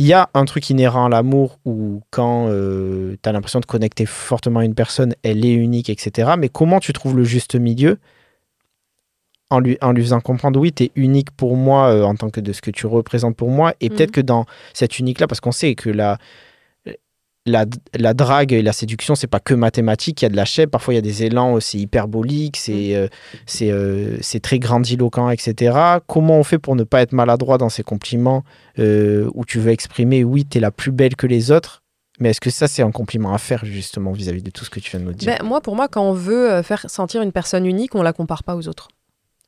[0.00, 4.06] il y a un truc inhérent à l'amour où quand tu as l'impression de connecter
[4.06, 6.32] fortement à une personne, elle est unique, etc.
[6.38, 7.98] Mais comment tu trouves le juste milieu
[9.50, 12.30] en lui, en lui faisant comprendre, oui, tu es unique pour moi euh, en tant
[12.30, 13.74] que de ce que tu représentes pour moi.
[13.80, 14.14] Et peut-être Mhm.
[14.14, 16.18] que dans cette unique-là, parce qu'on sait que la,
[17.50, 20.44] la, la drague et la séduction, c'est pas que mathématique, il y a de la
[20.44, 23.08] chèvre, parfois il y a des élans, c'est hyperbolique, c'est euh,
[23.46, 25.76] c'est euh, c'est très grandiloquent, etc.
[26.06, 28.44] Comment on fait pour ne pas être maladroit dans ces compliments
[28.78, 31.82] euh, où tu veux exprimer, oui, tu es la plus belle que les autres,
[32.20, 34.78] mais est-ce que ça, c'est un compliment à faire justement vis-à-vis de tout ce que
[34.78, 35.26] tu viens de nous dire?
[35.26, 38.12] Ben, moi, pour moi, quand on veut euh, faire sentir une personne unique, on la
[38.12, 38.88] compare pas aux autres.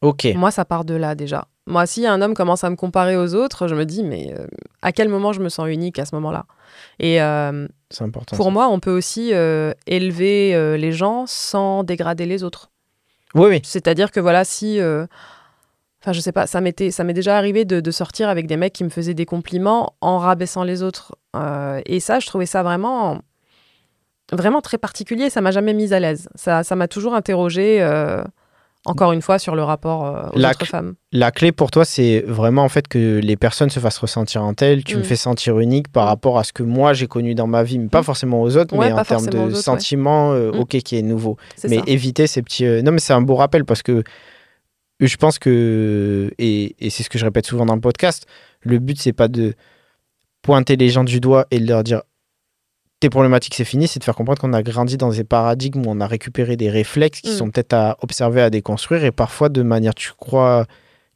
[0.00, 1.46] Ok, Moi, ça part de là déjà.
[1.68, 4.46] Moi, si un homme commence à me comparer aux autres, je me dis, mais euh,
[4.80, 6.44] à quel moment je me sens unique à ce moment-là?
[6.98, 8.36] Et euh, c'est important.
[8.36, 8.52] pour ça.
[8.52, 12.70] moi, on peut aussi euh, élever euh, les gens sans dégrader les autres.
[13.34, 13.60] Oui, oui.
[13.64, 14.80] C'est-à-dire que voilà, si.
[16.02, 18.56] Enfin, je sais pas, ça m'était, ça m'est déjà arrivé de, de sortir avec des
[18.56, 21.14] mecs qui me faisaient des compliments en rabaissant les autres.
[21.36, 23.20] Euh, et ça, je trouvais ça vraiment,
[24.32, 25.30] vraiment très particulier.
[25.30, 26.28] Ça m'a jamais mise à l'aise.
[26.34, 27.80] Ça, ça m'a toujours interrogé.
[28.84, 30.94] Encore une fois, sur le rapport euh, aux La autres femmes.
[31.12, 34.54] La clé pour toi, c'est vraiment en fait que les personnes se fassent ressentir en
[34.54, 34.82] tel.
[34.82, 35.04] Tu me Mm.
[35.04, 36.08] fais sentir unique par Mm.
[36.08, 38.04] rapport à ce que moi j'ai connu dans ma vie, mais pas Mm.
[38.04, 39.62] forcément aux autres, Ouais, mais en termes de autres, ouais.
[39.62, 41.36] sentiments, euh, ok, qui est nouveau.
[41.68, 41.82] Mais ça.
[41.86, 42.64] éviter ces petits.
[42.66, 44.02] euh, Non, mais c'est un beau rappel parce que
[45.00, 48.26] je pense que, et, et c'est ce que je répète souvent dans le podcast,
[48.60, 49.54] le but, c'est pas de
[50.42, 52.02] pointer les gens du doigt et de leur dire
[53.02, 55.90] tes problématiques, c'est fini, c'est de faire comprendre qu'on a grandi dans des paradigmes où
[55.90, 57.36] on a récupéré des réflexes qui Mm.
[57.36, 60.66] sont peut-être à observer, à déconstruire, et parfois de manière, tu crois.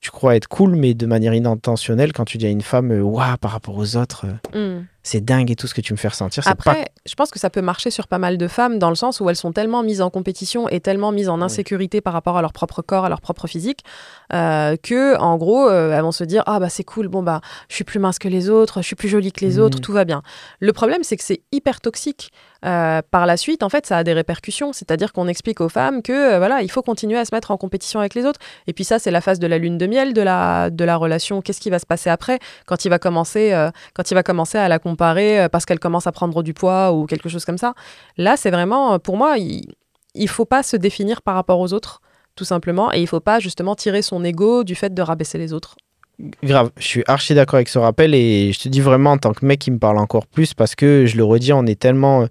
[0.01, 3.37] Tu crois être cool, mais de manière inintentionnelle, quand tu dis à une femme, waouh,
[3.41, 4.87] par rapport aux autres, euh, Mm.
[5.07, 6.43] C'est dingue et tout ce que tu me fais ressentir.
[6.43, 8.97] Pas Après, je pense que ça peut marcher sur pas mal de femmes dans le
[8.97, 12.37] sens où elles sont tellement mises en compétition et tellement mises en insécurité par rapport
[12.37, 13.85] à leur propre corps, à leur propre physique,
[14.33, 17.41] euh, que en gros, euh, elles vont se dire ah bah c'est cool, bon bah
[17.69, 19.63] je suis plus mince que les autres, je suis plus jolie que les Mhm.
[19.63, 20.23] autres, tout va bien.
[20.61, 22.33] Le problème c'est que c'est hyper toxique.
[22.65, 24.73] Euh, par la suite, en fait, ça a des répercussions.
[24.73, 27.57] C'est-à-dire qu'on explique aux femmes que euh, voilà, il faut continuer à se mettre en
[27.59, 28.41] compétition avec les autres.
[28.67, 30.97] Et puis ça, c'est la phase de la lune de miel de la de la
[30.97, 31.43] relation.
[31.43, 34.59] Qu'est-ce qui va se passer après quand il va commencer euh, quand il va commencer
[34.59, 37.59] à la comparer euh, parce qu'elle commence à prendre du poids ou quelque chose comme
[37.59, 37.75] ça.
[38.17, 39.67] Là, c'est vraiment, euh, pour moi, il,
[40.15, 42.01] il faut pas se définir par rapport aux autres,
[42.35, 45.53] tout simplement, et il faut pas justement tirer son ego du fait de rabaisser les
[45.53, 45.77] autres.
[46.43, 49.35] Grave, je suis archi d'accord avec ce rappel et je te dis vraiment en tant
[49.35, 52.23] que mec qui me parle encore plus parce que je le redis, on est tellement
[52.23, 52.27] euh,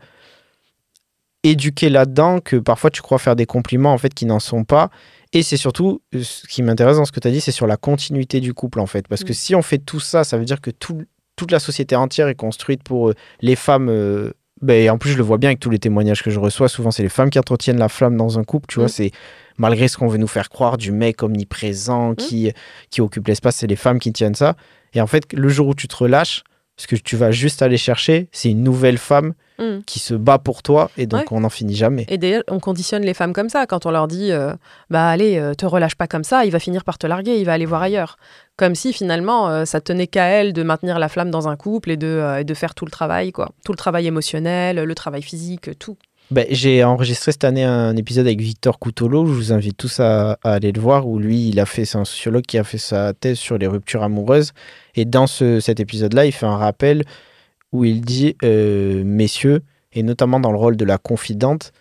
[1.44, 4.90] éduqué là-dedans que parfois tu crois faire des compliments en fait qui n'en sont pas.
[5.34, 7.78] Et c'est surtout ce qui m'intéresse dans ce que tu as dit, c'est sur la
[7.78, 9.08] continuité du couple en fait.
[9.08, 9.36] Parce que Mm.
[9.36, 11.04] si on fait tout ça, ça veut dire que tout-
[11.36, 13.90] toute la société entière est construite pour euh, les femmes.
[13.90, 16.40] euh, ben, et en plus, je le vois bien avec tous les témoignages que je
[16.40, 16.70] reçois.
[16.70, 18.68] Souvent, c'est les femmes qui entretiennent la flamme dans un couple.
[18.70, 18.90] Tu vois, Mm.
[18.90, 19.12] c'est
[19.58, 22.52] malgré ce qu'on veut nous faire croire du mec omniprésent qui,
[22.90, 24.56] qui occupe l'espace, c'est les femmes qui tiennent ça.
[24.94, 26.44] Et en fait, le jour où tu te relâches,
[26.78, 29.84] ce que tu vas juste aller chercher, c'est une nouvelle femme Mm.
[29.86, 30.92] qui se bat pour toi.
[30.98, 31.28] Et donc, Ouais.
[31.32, 32.06] on n'en finit jamais.
[32.10, 33.66] Et d'ailleurs, on conditionne les femmes comme ça.
[33.66, 34.54] Quand on leur dit, euh,
[34.90, 37.46] bah allez, euh, te relâche pas comme ça, il va finir par te larguer, il
[37.46, 38.18] va aller voir ailleurs.
[38.58, 41.92] Comme si finalement, euh, ça tenait qu'à elle de maintenir la flamme dans un couple
[41.92, 43.52] et de, et de faire tout le travail, quoi.
[43.64, 45.96] Tout le travail émotionnel, le travail physique, tout.
[46.32, 49.28] Ben, j'ai enregistré cette année un épisode avec Victor Coutolo.
[49.28, 51.08] Je vous invite tous à, à aller le voir.
[51.08, 53.68] Où lui, il a fait, c'est un sociologue qui a fait sa thèse sur les
[53.68, 54.54] ruptures amoureuses.
[54.96, 57.04] Et dans ce, cet épisode-là, il fait un rappel
[57.72, 59.62] où il dit, euh, messieurs,
[59.94, 61.72] et notamment dans le rôle de la confidente,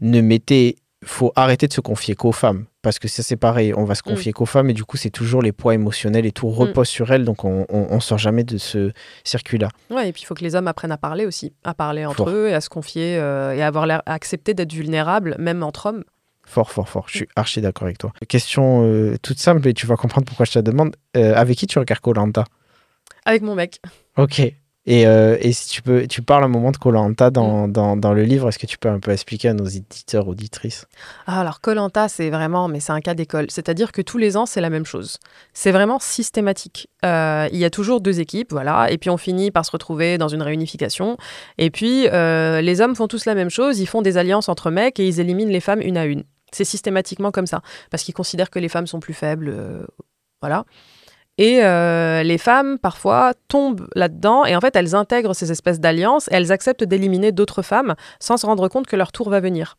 [0.00, 3.84] ne mettez, faut arrêter de se confier qu'aux femmes, parce que ça c'est pareil, on
[3.84, 6.48] va se confier qu'aux femmes et du coup c'est toujours les poids émotionnels et tout
[6.48, 8.92] repose sur elles, donc on, on, on sort jamais de ce
[9.24, 9.68] circuit-là.
[9.90, 12.18] Ouais, et puis il faut que les hommes apprennent à parler aussi, à parler entre
[12.24, 12.28] Fort.
[12.30, 15.62] eux et à se confier euh, et à avoir l'air à accepter d'être vulnérable, même
[15.62, 16.04] entre hommes.
[16.44, 17.04] Fort, fort, fort.
[17.08, 18.12] Je suis archi d'accord avec toi.
[18.28, 20.96] Question euh, toute simple et tu vas comprendre pourquoi je te la demande.
[21.16, 22.44] Euh, avec qui tu regardes Colanta
[23.24, 23.80] Avec mon mec.
[24.16, 24.42] Ok.
[24.84, 28.12] Et, euh, et si tu peux, tu parles un moment de Colanta dans, dans, dans
[28.12, 30.86] le livre, est-ce que tu peux un peu expliquer à nos éditeurs, auditrices?
[31.26, 33.46] Ah, alors, Colanta, c'est vraiment, mais c'est un cas d'école.
[33.48, 35.18] C'est-à-dire que tous les ans, c'est la même chose.
[35.52, 36.88] C'est vraiment systématique.
[37.04, 40.18] Euh, il y a toujours deux équipes, voilà, et puis on finit par se retrouver
[40.18, 41.16] dans une réunification.
[41.58, 44.72] Et puis, euh, les hommes font tous la même chose, ils font des alliances entre
[44.72, 46.24] mecs et ils éliminent les femmes une à une.
[46.50, 49.54] C'est systématiquement comme ça, parce qu'ils considèrent que les femmes sont plus faibles,
[50.40, 50.64] voilà.
[51.38, 56.28] Et euh, les femmes, parfois, tombent là-dedans et en fait, elles intègrent ces espèces d'alliances
[56.28, 59.76] et elles acceptent d'éliminer d'autres femmes sans se rendre compte que leur tour va venir.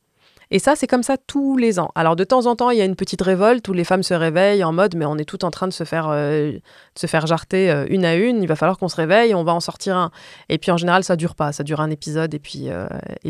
[0.52, 1.92] Et ça, c'est comme ça tous les ans.
[1.96, 4.14] Alors, de temps en temps, il y a une petite révolte où les femmes se
[4.14, 6.52] réveillent en mode, mais on est tout en train de se faire, euh,
[6.96, 8.42] se faire jarter euh, une à une.
[8.42, 10.12] Il va falloir qu'on se réveille, on va en sortir un.
[10.50, 11.54] Et puis, en général, ça dure pas.
[11.54, 12.70] Ça dure un épisode et puis,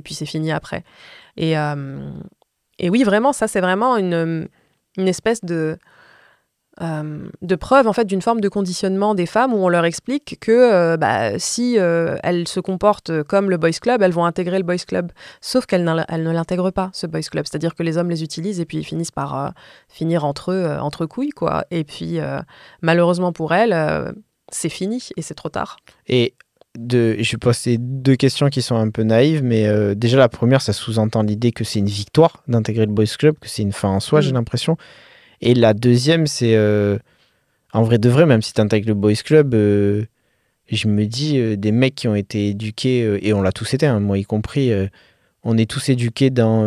[0.03, 0.83] puis c'est fini après.
[1.38, 4.47] Et, et oui, vraiment, ça, c'est vraiment une,
[4.97, 5.77] une espèce de,
[6.84, 10.38] euh, de preuve en fait d'une forme de conditionnement des femmes où on leur explique
[10.39, 14.58] que euh, bah, si euh, elles se comportent comme le boys club, elles vont intégrer
[14.58, 15.12] le boys club.
[15.41, 18.65] Sauf qu'elles ne l'intègrent pas ce boys club, c'est-à-dire que les hommes les utilisent et
[18.65, 19.54] puis ils finissent par
[19.88, 21.65] finir entre eux entre couilles quoi.
[21.72, 22.19] Et puis
[22.82, 24.13] malheureusement pour elles,
[24.52, 25.78] c'est fini et c'est trop tard.
[26.08, 26.34] Et
[26.78, 30.30] de, je vais poser deux questions qui sont un peu naïves, mais euh, déjà la
[30.30, 33.72] première, ça sous-entend l'idée que c'est une victoire d'intégrer le Boys Club, que c'est une
[33.72, 34.36] fin en soi, j'ai Mm.
[34.36, 34.78] l'impression.
[35.45, 36.97] Et la deuxième, c'est euh,
[37.73, 40.06] en vrai de vrai, même si tu intègres le Boys Club, euh,
[40.71, 43.86] je me dis euh, des mecs qui ont été éduqués, et on l'a tous été,
[43.86, 44.71] hein, moi y compris,
[45.43, 46.65] on est tous éduqués dans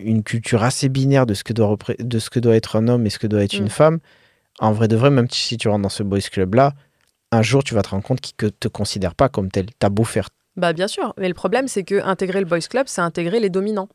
[0.00, 2.88] une culture assez binaire de ce, que doit repré- de ce que doit être un
[2.88, 3.62] homme et ce que doit être Mm.
[3.62, 3.98] une femme.
[4.60, 6.72] En vrai de vrai, même si tu rentres dans ce Boys Club-là,
[7.32, 9.66] un jour tu vas te rendre compte qu'ils ne te considèrent pas comme tel.
[9.78, 10.28] T'as beau faire.
[10.56, 13.50] Bah bien sûr, mais le problème c'est que intégrer le boys club, c'est intégrer les
[13.50, 13.88] dominants.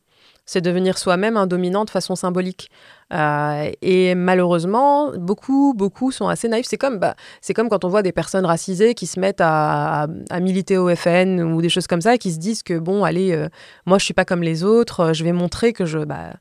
[0.46, 2.70] C'est devenir soi-même un dominant de façon symbolique.
[3.12, 6.66] Euh, et malheureusement, beaucoup, beaucoup sont assez naïfs.
[6.68, 10.02] C'est comme, bah, c'est comme quand on voit des personnes racisées qui se mettent à,
[10.02, 12.78] à- à militer au FN ou des choses comme ça, et qui se disent que
[12.78, 13.48] bon, allez, euh,
[13.86, 16.34] moi je suis pas comme les autres, euh, je vais montrer que je, bah,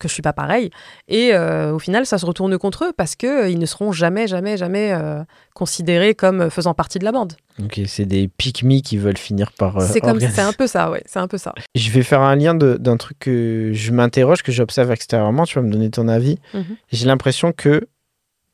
[0.00, 0.70] que je suis pas pareil.
[1.06, 4.26] Et euh, au final, ça se retourne contre eux parce que euh, ne seront jamais,
[4.26, 5.22] jamais, jamais euh,
[5.54, 7.34] considérés comme faisant partie de la bande.
[7.62, 9.80] Ok, c'est des pique qui veulent finir par.
[9.82, 11.54] c'est comme, c'est un peu ça, ouais, c'est un peu ça.
[11.74, 15.44] Je vais faire un lien d'un truc que je m'interroge, que j'observe extérieurement.
[15.44, 16.38] Tu vas me donner ton avis.
[16.54, 16.76] Mhm.
[16.90, 17.86] J'ai l'impression que,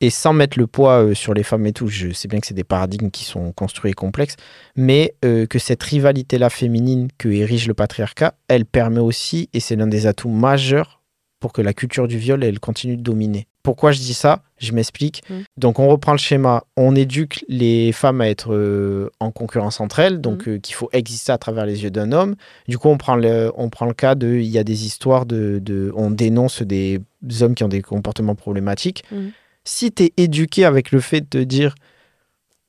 [0.01, 2.53] et sans mettre le poids sur les femmes et tout, je sais bien que c'est
[2.53, 4.35] des paradigmes qui sont construits et complexes,
[4.75, 9.75] mais euh, que cette rivalité-là féminine que érige le patriarcat, elle permet aussi, et c'est
[9.75, 10.96] l'un des atouts majeurs
[11.39, 13.47] pour que la culture du viol, elle continue de dominer.
[13.61, 14.43] Pourquoi je dis ça?
[14.59, 15.21] Je m'explique.
[15.29, 15.43] Mhm.
[15.57, 16.63] Donc on reprend le schéma.
[16.77, 20.89] On éduque les femmes à être euh, en concurrence entre elles, donc euh, qu'il faut
[20.93, 22.35] exister à travers les yeux d'un homme.
[22.67, 25.25] Du coup, on prend le, on prend le cas de, il y a des histoires
[25.25, 27.01] de, de- on dénonce des
[27.41, 29.03] hommes qui ont des comportements problématiques.
[29.11, 29.31] Mhm.
[29.63, 31.75] Si tu es éduqué avec le fait de te dire,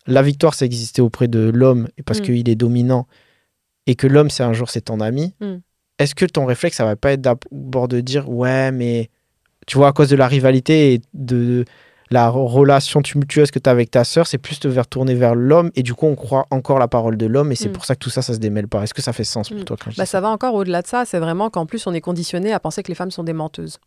[0.07, 3.07] la victoire, c'est exister auprès de l'homme parce qu'il est dominant
[3.87, 5.35] et que l'homme, c'est un jour, c'est ton ami.
[5.99, 9.11] Est-ce que ton réflexe, ça va pas être d'abord de dire, ouais, mais
[9.67, 11.65] tu vois, à cause de la rivalité et de
[12.11, 15.35] la relation tumultueuse que tu as avec ta sœur, c'est plus te vers tourner vers
[15.35, 17.73] l'homme et du coup, on croit encore la parole de l'homme et c'est Mm.
[17.73, 18.83] pour ça que tout ça, ça se démêle pas.
[18.83, 19.65] Est-ce que ça fait sens pour Mm.
[19.65, 21.05] toi quand Bah, ça va encore au-delà de ça.
[21.05, 23.79] C'est vraiment qu'en plus, on est conditionné à penser que les femmes sont des menteuses.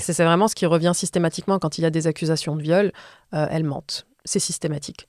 [0.00, 2.92] C'est vraiment ce qui revient systématiquement quand il y a des accusations de viol.
[3.34, 4.06] euh, elles mentent.
[4.24, 5.06] C'est systématique.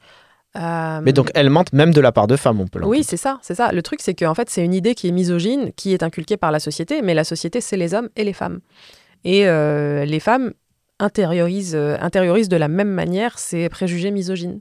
[0.57, 3.05] Euh, Mais donc, elle mente même de la part de femmes, on peut Oui, l'entendre.
[3.07, 3.71] c'est ça, c'est ça.
[3.71, 6.51] Le truc, c'est qu'en fait, c'est une idée qui est misogyne, qui est inculquée par
[6.51, 8.59] la société, mais la société, c'est les hommes et les femmes.
[9.25, 10.53] Et euh, les femmes
[10.99, 14.59] intériorisent, euh, intériorisent de la même manière ces préjugés misogynes.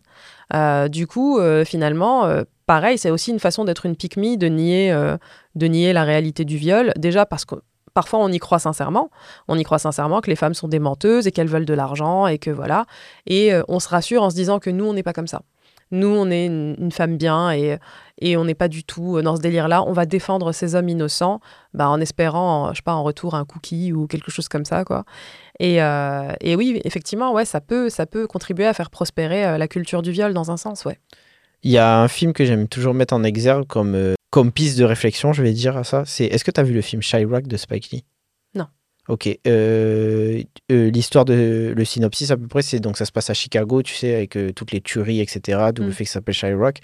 [0.54, 2.28] Euh, du coup, finalement,
[2.66, 4.92] pareil, c'est aussi une façon d'être une pique de nier,
[5.54, 6.92] de nier la réalité du viol.
[6.96, 7.56] Déjà parce que
[7.94, 9.10] parfois on y croit sincèrement,
[9.48, 12.26] on y croit sincèrement que les femmes sont des menteuses et qu'elles veulent de l'argent
[12.26, 12.86] et que voilà.
[13.26, 15.42] Et on se rassure en se disant que nous, on n'est pas comme ça.
[15.90, 17.78] Nous, on est une, femme bien et,
[18.20, 19.82] et on n'est pas du tout euh, dans ce délire-là.
[19.84, 21.40] On va défendre ces hommes innocents
[21.72, 24.84] bah, en espérant, je sais pas, en retour un cookie ou quelque chose comme ça,
[24.84, 25.04] quoi.
[25.60, 29.58] Et, euh, et oui, effectivement, ouais, ça peut, ça peut contribuer à faire prospérer euh,
[29.58, 30.98] la culture du viol dans un sens, ouais.
[31.62, 34.84] Il y a un film que j'aime toujours mettre en exergue comme, comme piste de
[34.84, 36.04] réflexion, je vais dire à ça.
[36.06, 38.04] C'est Est-ce que tu as vu le film Chirac de Spike Lee?
[39.08, 39.28] Ok.
[39.46, 43.34] euh, euh, L'histoire de le synopsis à peu près, c'est donc ça se passe à
[43.34, 45.70] Chicago, tu sais, avec euh, toutes les tueries, etc.
[45.74, 45.92] D'où le Mm.
[45.92, 46.80] fait que ça s'appelle Chirac.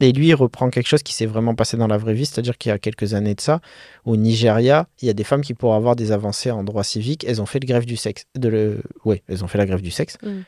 [0.00, 2.58] Et lui, il reprend quelque chose qui s'est vraiment passé dans la vraie vie, c'est-à-dire
[2.58, 3.60] qu'il y a quelques années de ça,
[4.04, 7.24] au Nigeria, il y a des femmes qui, pour avoir des avancées en droit civique,
[7.24, 8.24] elles ont fait le grève du sexe.
[8.34, 8.82] De le...
[9.04, 10.18] Ouais, elles ont fait la grève du sexe.
[10.22, 10.40] Mm.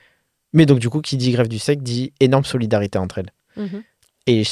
[0.55, 3.33] Mais donc, du coup, qui dit grève du sexe dit énorme solidarité entre elles.
[3.57, 3.83] Mhm.
[4.27, 4.43] Et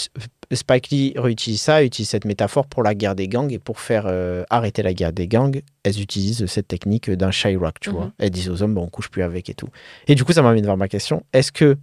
[0.53, 4.05] Spike Lee réutilise ça, utilise cette métaphore pour la guerre des gangs et pour faire
[4.07, 7.97] euh, arrêter la guerre des gangs, elles utilisent cette technique d'un Chirac, tu Mhm.
[7.97, 8.13] vois.
[8.19, 9.69] Elles disent aux hommes, bon, on couche plus avec et tout.
[10.09, 11.23] Et du coup, ça m'amène vers ma question.
[11.33, 11.77] Est-ce que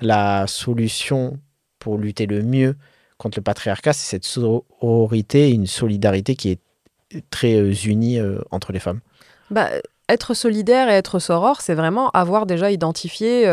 [0.00, 1.38] la solution
[1.78, 2.76] pour lutter le mieux
[3.18, 6.60] contre le patriarcat, c'est cette sororité une solidarité qui est
[7.30, 9.00] très euh, unie euh, entre les femmes?
[9.50, 9.68] Bah,
[10.08, 13.44] être solidaire et être soror, c'est vraiment avoir déjà identifié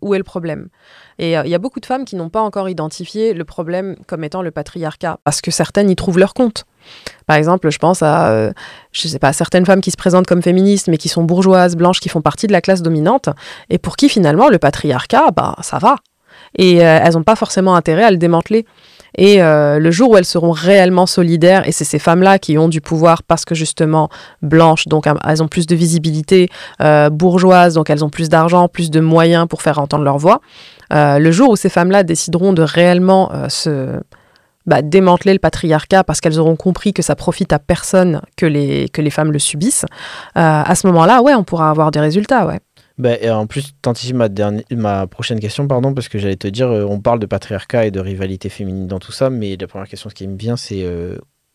[0.00, 0.68] où est le problème.
[1.18, 3.96] Et euh, il y a beaucoup de femmes qui n'ont pas encore identifié le problème
[4.06, 6.64] comme étant le patriarcat, parce que certaines y trouvent leur compte.
[7.26, 8.52] Par exemple, je pense à, euh,
[8.92, 12.00] je sais pas, certaines femmes qui se présentent comme féministes, mais qui sont bourgeoises, blanches,
[12.00, 13.28] qui font partie de la classe dominante,
[13.68, 15.96] et pour qui finalement le patriarcat, bah, ça va.
[16.56, 18.64] Et euh, elles n'ont pas forcément intérêt à le démanteler.
[19.16, 22.80] Et le jour où elles seront réellement solidaires, et c'est ces femmes-là qui ont du
[22.80, 24.10] pouvoir parce que justement
[24.42, 26.48] blanches, donc elles ont plus de visibilité,
[26.82, 30.40] euh, bourgeoises, donc elles ont plus d'argent, plus de moyens pour faire entendre leur voix.
[30.92, 34.00] Euh, le jour où ces femmes-là décideront de réellement euh, se
[34.66, 38.88] bah, démanteler le patriarcat parce qu'elles auront compris que ça profite à personne que les,
[38.88, 39.84] que les femmes le subissent,
[40.36, 42.60] euh, à ce moment-là, ouais, on pourra avoir des résultats, ouais.
[43.20, 46.68] Et en plus, t'anticipes ma, dernière, ma prochaine question, pardon, parce que j'allais te dire,
[46.68, 50.10] on parle de patriarcat et de rivalité féminine dans tout ça, mais la première question,
[50.10, 50.84] ce qui me vient, c'est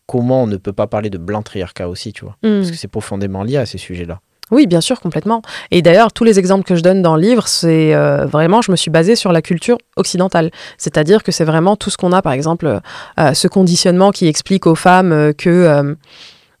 [0.06, 2.36] comment on ne peut pas parler de blanc triarcat aussi, tu vois?
[2.42, 2.60] Mm.
[2.60, 4.20] Parce que c'est profondément lié à ces sujets-là.
[4.54, 5.42] Oui, bien sûr, complètement.
[5.72, 8.70] Et d'ailleurs, tous les exemples que je donne dans le livre, c'est euh, vraiment, je
[8.70, 10.52] me suis basée sur la culture occidentale.
[10.78, 12.80] C'est-à-dire que c'est vraiment tout ce qu'on a, par exemple,
[13.18, 15.96] euh, ce conditionnement qui explique aux femmes euh, que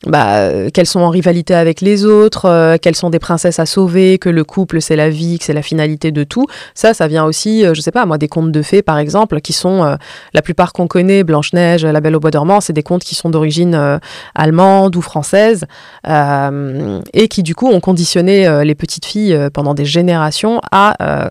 [0.06, 3.66] bah, euh, qu'elles sont en rivalité avec les autres, euh, qu'elles sont des princesses à
[3.66, 6.46] sauver, que le couple c'est la vie, que c'est la finalité de tout.
[6.74, 9.40] Ça, ça vient aussi, euh, je sais pas, moi, des contes de fées par exemple,
[9.40, 9.96] qui sont
[10.32, 13.14] la plupart qu'on connaît, Blanche Neige, La Belle au bois dormant, c'est des contes qui
[13.14, 14.00] sont d'origine
[14.34, 15.64] allemande ou française
[16.06, 21.30] et qui du coup ont conditionné les petites filles pendant des générations à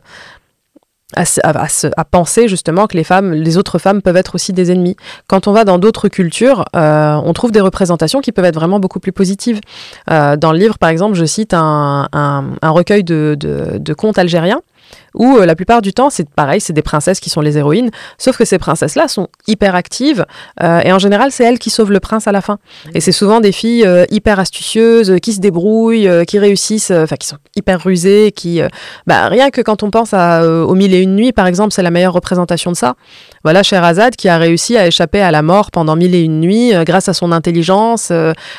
[1.15, 4.95] à, penser justement que les femmes, les autres femmes peuvent être aussi des ennemis.
[5.28, 8.80] Quand on va dans d'autres cultures, euh, on trouve des représentations qui peuvent être vraiment
[8.80, 9.60] beaucoup plus positives.
[10.12, 12.08] Euh, dans le livre, par exemple, je cite un,
[12.63, 14.62] recueil de contes algériens
[15.13, 17.91] où euh, la plupart du temps, c'est pareil, c'est des princesses qui sont les héroïnes,
[18.17, 20.26] sauf que ces princesses-là sont hyper actives,
[20.62, 22.58] euh, et en général, c'est elles qui sauvent le prince à la fin.
[22.93, 27.28] Et c'est souvent des filles euh, hyper astucieuses, qui se débrouillent, qui réussissent, enfin, qui
[27.28, 28.62] sont hyper rusées, qui...
[29.08, 31.84] bah, rien que quand on pense à, aux mille et une nuits, par exemple, c'est
[31.84, 32.95] la meilleure représentation de ça.
[33.43, 36.71] Voilà Sherazade qui a réussi à échapper à la mort pendant mille et une nuits
[36.86, 38.12] grâce à son intelligence,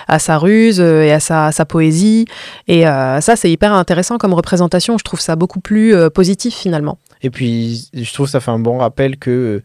[0.09, 2.27] à sa ruse et à sa poésie.
[2.69, 4.99] Et ça, c'est hyper intéressant comme représentation.
[4.99, 6.99] Je trouve ça beaucoup plus positif finalement.
[7.23, 9.63] Et puis, je trouve que ça fait un bon rappel que,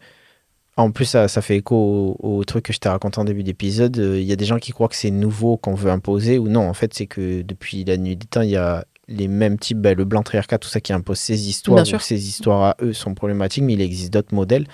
[0.76, 3.98] en plus, ça, ça fait écho au, truc que je t'ai raconté en début d'épisode.
[3.98, 6.48] Euh, il y a des gens qui croient que c'est nouveau qu'on veut imposer, ou
[6.48, 9.58] non, en fait, c'est que depuis la nuit des temps, il y a les mêmes
[9.58, 11.84] types, ben, le blanc triarcat, tout ça qui impose ces histoires.
[12.00, 14.66] Ces histoires à eux sont problématiques, mais il existe d'autres modèles.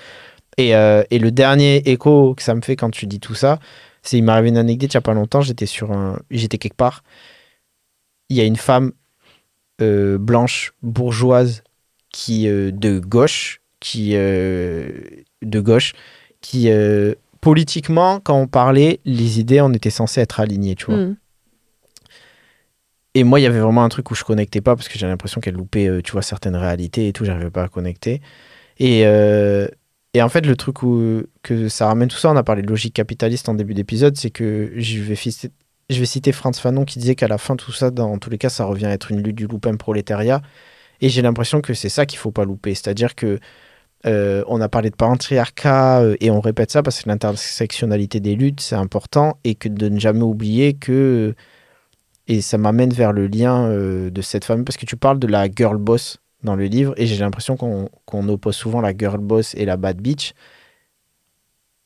[0.59, 3.59] Et, euh, et, le dernier écho que ça me fait quand tu dis tout ça,
[4.03, 5.41] c'est il m'est arrivé une anecdote il n'y a pas longtemps.
[5.41, 7.03] J'étais sur un, j'étais quelque part.
[8.29, 8.93] Il y a une femme
[9.83, 11.63] euh, blanche bourgeoise
[12.17, 14.89] qui euh, de gauche, qui euh,
[15.43, 15.93] de gauche,
[16.41, 20.97] qui euh, politiquement, quand on parlait, les idées, on était censé être alignées, tu vois.
[20.97, 21.17] Mm.
[23.17, 25.13] Et moi, il y avait vraiment un truc où je connectais pas parce que j'avais
[25.13, 28.23] l'impression qu'elle loupait, tu vois, certaines réalités et tout, j'arrivais pas à connecter.
[28.79, 32.61] Et, et en fait, le truc où, que ça ramène tout ça, on a parlé
[32.61, 35.15] de logique capitaliste en début d'épisode, c'est que je vais,
[35.89, 38.37] je vais citer Franz Fanon qui disait qu'à la fin, tout ça, dans tous les
[38.37, 40.43] cas, ça revient à être une lutte du loupin prolétariat.
[41.01, 42.75] Et j'ai l'impression que c'est ça qu'il faut pas louper.
[42.75, 43.39] C'est-à-dire que
[44.07, 48.37] euh, on a parlé de patriarcat euh, et on répète ça parce que l'intersectionnalité des
[48.37, 51.35] luttes, c'est important et que de ne jamais oublier que.
[52.29, 55.29] Et ça m'amène vers le lien euh, de cette femme parce que tu parles de
[55.29, 59.55] la girl boss dans le livre et j'ai l'impression qu'on oppose souvent la girl boss
[59.55, 60.33] et la bad bitch.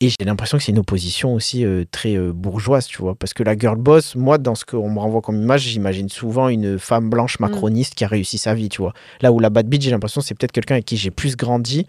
[0.03, 3.15] Et j'ai l'impression que c'est une opposition aussi euh, très euh, bourgeoise, tu vois.
[3.15, 6.49] Parce que la girl boss, moi, dans ce qu'on me renvoie comme image, j'imagine souvent
[6.49, 7.43] une femme blanche mm.
[7.43, 8.95] macroniste qui a réussi sa vie, tu vois.
[9.21, 11.87] Là où la bad bitch, j'ai l'impression c'est peut-être quelqu'un avec qui j'ai plus grandi.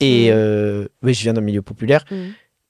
[0.00, 0.34] Et mm.
[0.34, 2.04] euh, oui, je viens d'un milieu populaire.
[2.10, 2.16] Mm.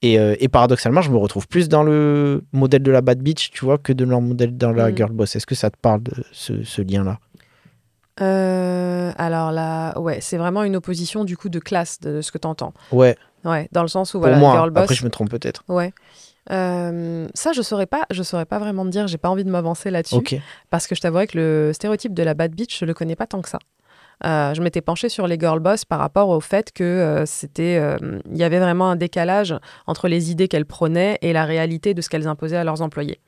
[0.02, 3.76] Et, paradoxalement, je me retrouve plus dans le modèle de la bad bitch, tu vois,
[3.76, 5.34] que de leur modèle dans la girl boss.
[5.34, 7.18] Est-ce que ça te parle de ce, ce lien-là?
[8.24, 12.46] Alors là, ouais, c'est vraiment une opposition du coup de classe de ce que tu
[12.46, 12.72] entends.
[12.92, 13.16] Ouais.
[13.44, 14.84] Ouais, dans le sens où, Pour voilà, moi, girl boss.
[14.84, 15.62] Après, je me trompe peut-être.
[15.68, 15.92] Ouais.
[16.50, 19.06] Euh, ça, je saurais pas, je saurais pas vraiment te dire.
[19.06, 22.34] J'ai pas envie de m'avancer là-dessus, parce que je t'avouerais que le stéréotype de la
[22.34, 23.58] bad bitch, je le connais pas tant que ça.
[24.24, 27.80] Euh, je m'étais penchée sur les girl boss par rapport au fait que euh, c'était,
[28.30, 29.54] il y avait vraiment un décalage
[29.86, 33.20] entre les idées qu'elles prônaient et la réalité de ce qu'elles imposaient à leurs employés.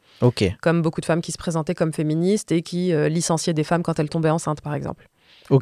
[0.62, 3.98] Comme beaucoup de femmes qui se présentaient comme féministes et qui licenciaient des femmes quand
[3.98, 5.08] elles tombaient enceintes, par exemple.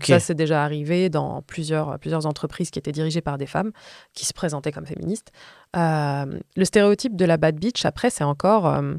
[0.03, 3.73] Ça, c'est déjà arrivé dans plusieurs, plusieurs entreprises qui étaient dirigées par des femmes
[4.15, 5.31] qui se présentaient comme féministes.
[5.77, 8.95] Euh, le stéréotype de la bad bitch, après, c'est encore euh,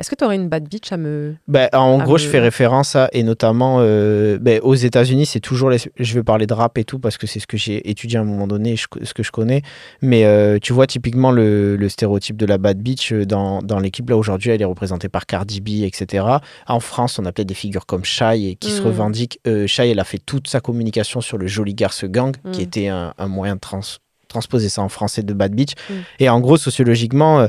[0.00, 1.36] est-ce que tu aurais une bad bitch à me.
[1.46, 5.68] Bah, en gros, je fais référence à, et notamment euh, bah, aux États-Unis, c'est toujours.
[5.68, 5.76] Les...
[5.76, 8.22] Je vais parler de rap et tout parce que c'est ce que j'ai étudié à
[8.22, 9.60] un moment donné, ce que je connais.
[10.00, 13.78] Mais euh, tu vois, typiquement, le, le, stéréotype de la bad bitch euh, dans, dans
[13.78, 16.24] l'équipe, là aujourd'hui, elle est représentée par Cardi B, etc.
[16.66, 18.86] En France, on a peut-être des figures comme Shai qui se mm.
[18.86, 19.38] revendiquent.
[19.46, 22.64] Euh, Shai, elle a fait toute sa communication sur le Joli Garce Gang, qui mm.
[22.64, 23.80] était un, un, moyen de trans
[24.28, 25.72] transposer ça en français de bad bitch.
[25.90, 25.94] Mm.
[26.20, 27.48] Et en gros, sociologiquement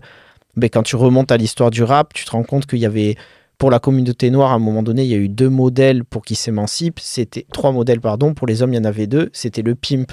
[0.55, 3.15] mais quand tu remontes à l'histoire du rap, tu te rends compte qu'il y avait,
[3.57, 6.23] pour la communauté noire, à un moment donné, il y a eu deux modèles pour
[6.23, 6.99] qu'ils s'émancipent.
[6.99, 8.33] C'était trois modèles, pardon.
[8.33, 9.29] Pour les hommes, il y en avait deux.
[9.33, 10.11] C'était le pimp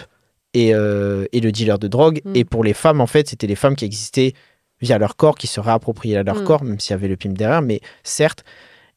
[0.54, 2.20] et, euh, et, le dealer de drogue.
[2.24, 2.32] Mm.
[2.36, 4.34] Et pour les femmes, en fait, c'était les femmes qui existaient
[4.80, 6.44] via leur corps, qui se réappropriaient à leur mm.
[6.44, 8.44] corps, même s'il y avait le pimp derrière, mais certes.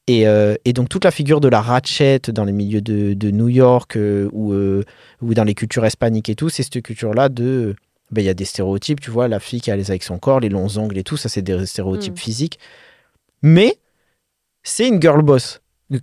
[0.08, 3.32] Et, euh, et, donc toute la figure de la ratchette dans les milieux de, de
[3.32, 4.54] New York euh, ou,
[5.22, 7.76] ou dans les cultures hispaniques et tout, c'est cette culture-là de
[8.12, 10.20] ben, il y a des stéréotypes, tu vois, la fille qui a les avec son
[10.20, 12.18] corps, les longs ongles et tout, ça c'est des stéréotypes mm.
[12.18, 12.60] physiques.
[13.42, 13.78] Mais
[14.64, 15.62] c'est une girl boss.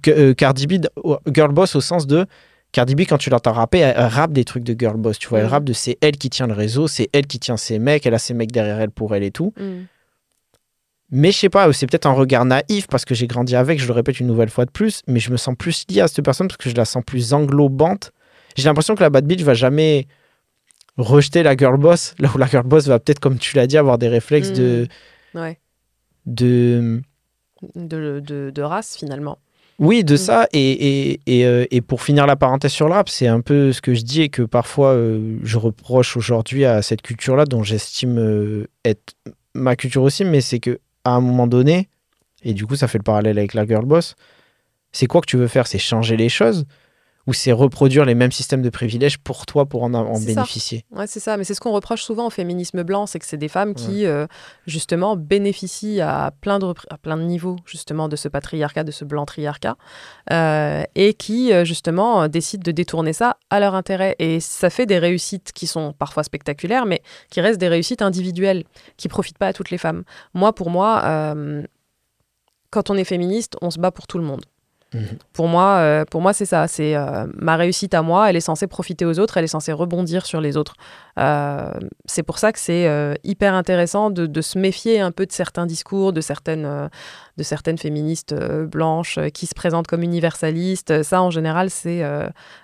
[0.09, 0.85] Euh, Cardi B,
[1.33, 2.27] girl boss au sens de
[2.73, 5.19] Cardi B, quand tu l'entends rapper, elle, rappe des trucs de girl boss.
[5.19, 5.51] Tu vois, elle mm.
[5.51, 8.15] rappe de c'est elle qui tient le réseau, c'est elle qui tient ses mecs, elle
[8.15, 9.53] a ses mecs derrière elle pour elle et tout.
[9.59, 9.85] Mm.
[11.11, 13.87] Mais je sais pas, c'est peut-être un regard naïf parce que j'ai grandi avec, je
[13.87, 16.23] le répète une nouvelle fois de plus, mais je me sens plus lié à cette
[16.23, 18.13] personne parce que je la sens plus englobante.
[18.57, 20.07] J'ai l'impression que la bad bitch va jamais
[20.99, 23.79] rejeter la girl boss, là où la girl boss va peut-être, comme tu l'as dit,
[23.79, 24.87] avoir des réflexes de,
[25.35, 25.59] Ouais.
[26.27, 27.01] de...
[27.75, 29.39] De, de, de race, finalement.
[29.81, 30.19] Oui, de Mm.
[30.19, 30.49] ça.
[30.53, 33.73] Et, et, et, euh, et pour finir la parenthèse sur le rap, c'est un peu
[33.73, 37.63] ce que je dis et que parfois euh, je reproche aujourd'hui à cette culture-là, dont
[37.65, 39.15] j'estime euh, être
[39.55, 41.89] ma culture aussi, mais c'est que à un moment donné,
[42.45, 44.15] et du coup ça fait le parallèle avec la girl boss,
[44.93, 45.67] c'est quoi que tu veux faire?
[45.67, 46.65] C'est changer les choses?
[47.29, 50.41] Ou c'est reproduire les mêmes systèmes de privilèges pour toi pour en, en C'est ça.
[50.41, 53.27] bénéficier Ouais, c'est ça, mais c'est ce qu'on reproche souvent au féminisme blanc, c'est que
[53.27, 54.27] c'est des femmes qui, euh,
[54.67, 59.05] justement, bénéficient à plein, de, à plein de niveaux, justement, de ce patriarcat, de ce
[59.05, 59.77] blanc triarcat,
[60.33, 64.17] euh, et qui, euh, justement, décident de détourner ça à leur intérêt.
[64.19, 68.65] Et ça fait des réussites qui sont parfois spectaculaires, mais qui restent des réussites individuelles,
[68.97, 70.05] qui profitent pas à toutes les femmes.
[70.33, 71.63] Moi, pour moi, euh,
[72.71, 74.47] quand on est féministe, on se bat pour tout le monde.
[74.95, 75.19] Mhm.
[75.35, 76.67] Pour moi, euh, moi c'est ça.
[76.67, 78.31] C'est euh, ma réussite à moi.
[78.31, 79.37] Elle est censée profiter aux autres.
[79.37, 80.75] Elle est censée rebondir sur les autres.
[81.19, 81.73] Euh,
[82.07, 82.89] c'est pour ça que c'est
[83.25, 86.89] hyper intéressant de, de se méfier un peu de certains discours, de certaines,
[87.37, 91.03] de certaines féministes blanches qui se présentent comme universalistes.
[91.03, 92.03] Ça, en général, c'est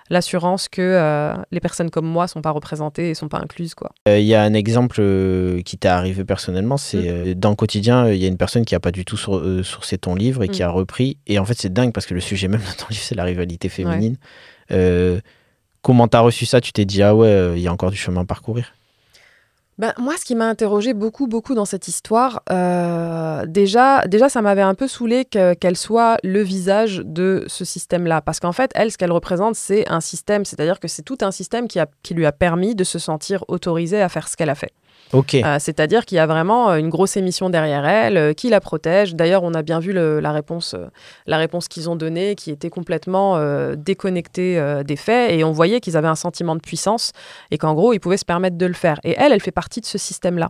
[0.09, 3.91] l'assurance que euh, les personnes comme moi sont pas représentées et sont pas incluses, quoi.
[4.07, 7.33] Euh, Il y a un exemple euh, qui t'est arrivé personnellement, c'est Mm.
[7.33, 9.97] dans le quotidien, il y a une personne qui a pas du tout sur- sourcé
[9.97, 10.65] ton livre et qui Mm.
[10.65, 11.17] a repris.
[11.25, 13.23] Et en fait, c'est dingue parce que le sujet même de ton livre, c'est la
[13.23, 14.17] rivalité féminine.
[15.81, 16.61] Comment t'as reçu ça?
[16.61, 18.73] Tu t'es dit, ah ouais, il y a encore du chemin à parcourir
[19.77, 24.41] Ben, moi, ce qui m'a interrogé beaucoup, beaucoup dans cette histoire, euh, déjà, déjà, ça
[24.41, 28.21] m'avait un peu saoulé que- qu'elle soit le visage de ce système-là.
[28.21, 30.45] Parce qu'en fait, elle, ce qu'elle représente, c'est un système.
[30.45, 34.01] C'est-à-dire que c'est tout un système qui, qui lui a permis de se sentir autorisée
[34.01, 34.71] à faire ce qu'elle a fait.
[35.45, 38.59] Euh, C'est-à-dire qu'il y a vraiment euh, une grosse émission derrière elle euh, qui la
[38.59, 39.15] protège.
[39.15, 40.87] D'ailleurs, on a bien vu le- la réponse, euh,
[41.25, 43.39] la réponse qu'ils ont donnée, qui était complètement
[43.75, 47.11] déconnectée des faits, et on voyait qu'ils avaient un sentiment de puissance
[47.51, 48.99] et qu'en gros, ils pouvaient se permettre de le faire.
[49.03, 50.49] Et elle, elle fait partie de ce système-là.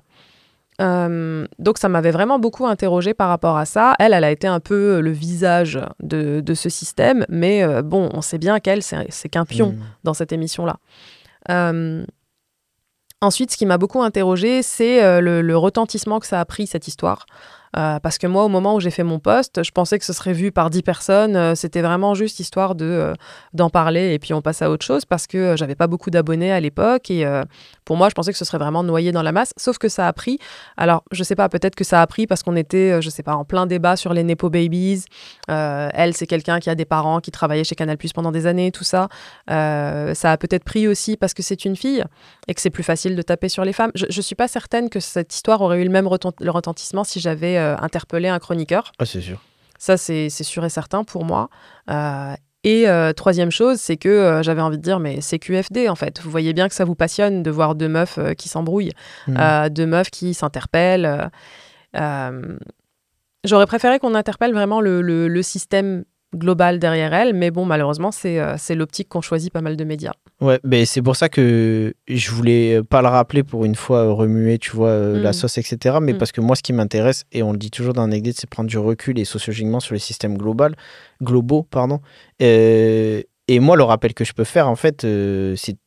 [0.81, 3.95] Euh, donc ça m'avait vraiment beaucoup interrogée par rapport à ça.
[3.99, 8.09] Elle, elle a été un peu le visage de, de ce système, mais euh, bon,
[8.13, 9.79] on sait bien qu'elle, c'est qu'un pion Mm.
[10.03, 10.75] dans cette émission-là.
[11.49, 12.03] Euh,
[13.21, 16.67] ensuite, ce qui m'a beaucoup interrogé, c'est euh, le, le retentissement que ça a pris,
[16.67, 17.25] cette histoire.
[17.77, 20.13] Euh, parce que moi, au moment où j'ai fait mon post, je pensais que ce
[20.13, 21.35] serait vu par 10 personnes.
[21.35, 23.13] Euh, C'était vraiment juste histoire de euh,
[23.53, 26.51] d'en parler et puis on passe à autre chose parce que j'avais pas beaucoup d'abonnés
[26.51, 27.25] à l'époque et
[27.83, 29.53] pour moi, je pensais que ce serait vraiment noyé dans la masse.
[29.57, 30.39] Sauf que ça a pris.
[30.77, 33.35] Alors, je sais pas, peut-être que ça a pris parce qu'on était, je sais pas,
[33.35, 35.05] en plein débat sur les nepo babies.
[35.47, 38.71] Elle, c'est quelqu'un qui a des parents qui travaillaient chez Canal Plus pendant des années,
[38.71, 39.07] tout ça.
[39.47, 42.03] Ça a peut-être pris aussi parce que c'est une fille
[42.47, 43.91] et que c'est plus facile de taper sur les femmes.
[43.95, 47.19] Je, je suis pas certaine que cette histoire aurait eu le même retent- retentissement si
[47.19, 48.91] j'avais euh, interpellé un chroniqueur.
[48.99, 49.41] Ah, c'est sûr.
[49.77, 51.49] Ça, c'est sûr et certain pour moi.
[51.89, 55.87] Euh, et euh, troisième chose, c'est que euh, j'avais envie de dire, mais c'est QFD
[55.89, 56.21] en fait.
[56.21, 58.93] Vous voyez bien que ça vous passionne de voir deux meufs euh, qui s'embrouillent,
[59.27, 59.37] Mm.
[59.37, 61.29] euh, deux meufs qui s'interpellent.
[63.43, 66.03] J'aurais préféré qu'on interpelle vraiment le, le- le système
[66.35, 69.83] global derrière elle, mais bon, malheureusement, c'est euh, c'est l'optique qu'ont choisi pas mal de
[69.83, 70.11] médias.
[70.41, 74.11] Ouais, mais c'est pour ça que je voulais pas le rappeler pour une fois euh,
[74.11, 75.33] remuer, tu vois, euh, la Mm.
[75.33, 75.99] sauce, etc.
[76.01, 76.17] Mais Mm.
[76.17, 78.69] parce que moi, ce qui m'intéresse, et on le dit toujours dans Anecdote, c'est prendre
[78.69, 80.75] du recul et sociologiquement sur les systèmes global,
[81.23, 81.63] globaux.
[81.63, 81.99] Pardon.
[82.41, 85.77] Euh, et moi, le rappel que je peux faire, en fait, euh, c'est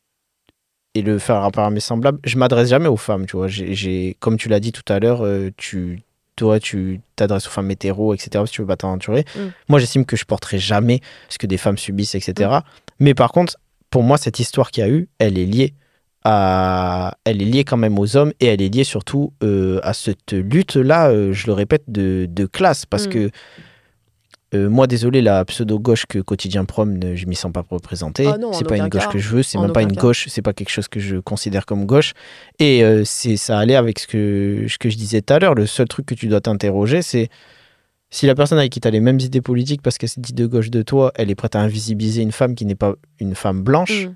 [0.94, 3.46] et le faire rapport à mes semblables, je m'adresse jamais aux femmes, tu vois.
[3.46, 6.00] J'ai, j'ai- comme tu l'as dit tout à l'heure, euh, tu,
[6.38, 8.44] toi, tu t'adresses aux femmes hétéros, etc.
[8.46, 9.24] Si tu veux pas t'aventurer.
[9.36, 9.40] Mm.
[9.68, 12.50] Moi, j'estime que je porterai jamais ce que des femmes subissent, etc.
[13.00, 13.56] Mais par contre,
[13.90, 15.74] pour moi, cette histoire qu'il y a eu, elle est liée
[16.24, 19.92] à, elle est liée quand même aux hommes et elle est liée surtout euh, à
[19.94, 22.86] cette lutte-là, euh, je le répète, de, de classe.
[22.86, 23.10] Parce Mm.
[23.10, 23.30] que
[24.54, 28.26] euh, moi, désolé, la pseudo-gauche que Quotidien Prom, ne- je m'y sens pas représentée.
[28.26, 29.10] Ah c'est pas une gauche cas.
[29.12, 30.00] que je veux, c'est même pas une cas.
[30.00, 32.12] gauche, c'est pas quelque chose que je considère comme gauche.
[32.58, 35.54] Et euh, c'est ça allait avec ce que, ce que je disais tout à l'heure.
[35.54, 37.28] Le seul truc que tu dois t'interroger, c'est
[38.10, 40.32] si la personne avec qui tu as les mêmes idées politiques parce qu'elle s'est dit
[40.32, 43.34] de gauche de toi, elle est prête à invisibiliser une femme qui n'est pas une
[43.34, 44.14] femme blanche, Mm.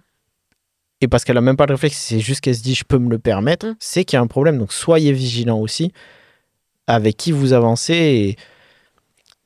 [1.03, 2.97] et parce qu'elle a même pas de réflexe, c'est juste qu'elle se dit je peux
[2.99, 3.75] me le permettre, Mm.
[3.81, 4.57] c'est qu'il y a un problème.
[4.57, 5.93] Donc soyez vigilants aussi
[6.87, 7.93] avec qui vous avancez.
[7.95, 8.37] Et,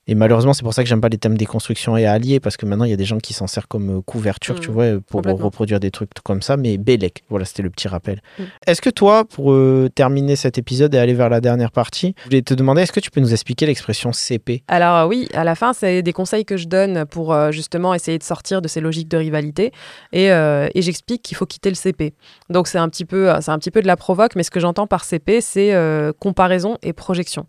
[0.07, 2.67] et malheureusement, c'est pour ça que j'aime pas les thèmes déconstruction et alliés, parce que
[2.67, 4.61] maintenant il y a des gens qui s'en servent comme euh, couverture, Mm.
[4.61, 6.57] tu vois, pour reproduire des trucs comme ça.
[6.57, 8.21] Mais Bélec, voilà, c'était le petit rappel.
[8.39, 8.43] Mm.
[8.67, 12.25] Est-ce que toi, pour euh, terminer cet épisode et aller vers la dernière partie, je
[12.25, 15.45] voulais te demander, est-ce que tu peux nous expliquer l'expression CP Alors euh, oui, à
[15.45, 18.69] la fin, c'est des conseils que je donne pour euh, justement essayer de sortir de
[18.69, 19.73] ces logiques de rivalité.
[20.13, 22.15] Et, euh, et j'explique qu'il faut quitter le CP.
[22.51, 24.61] Donc c'est un, petit peu, c'est un petit peu de la provoque, mais ce que
[24.61, 25.75] j'entends par CP, c'est
[26.19, 27.47] comparaison et projection.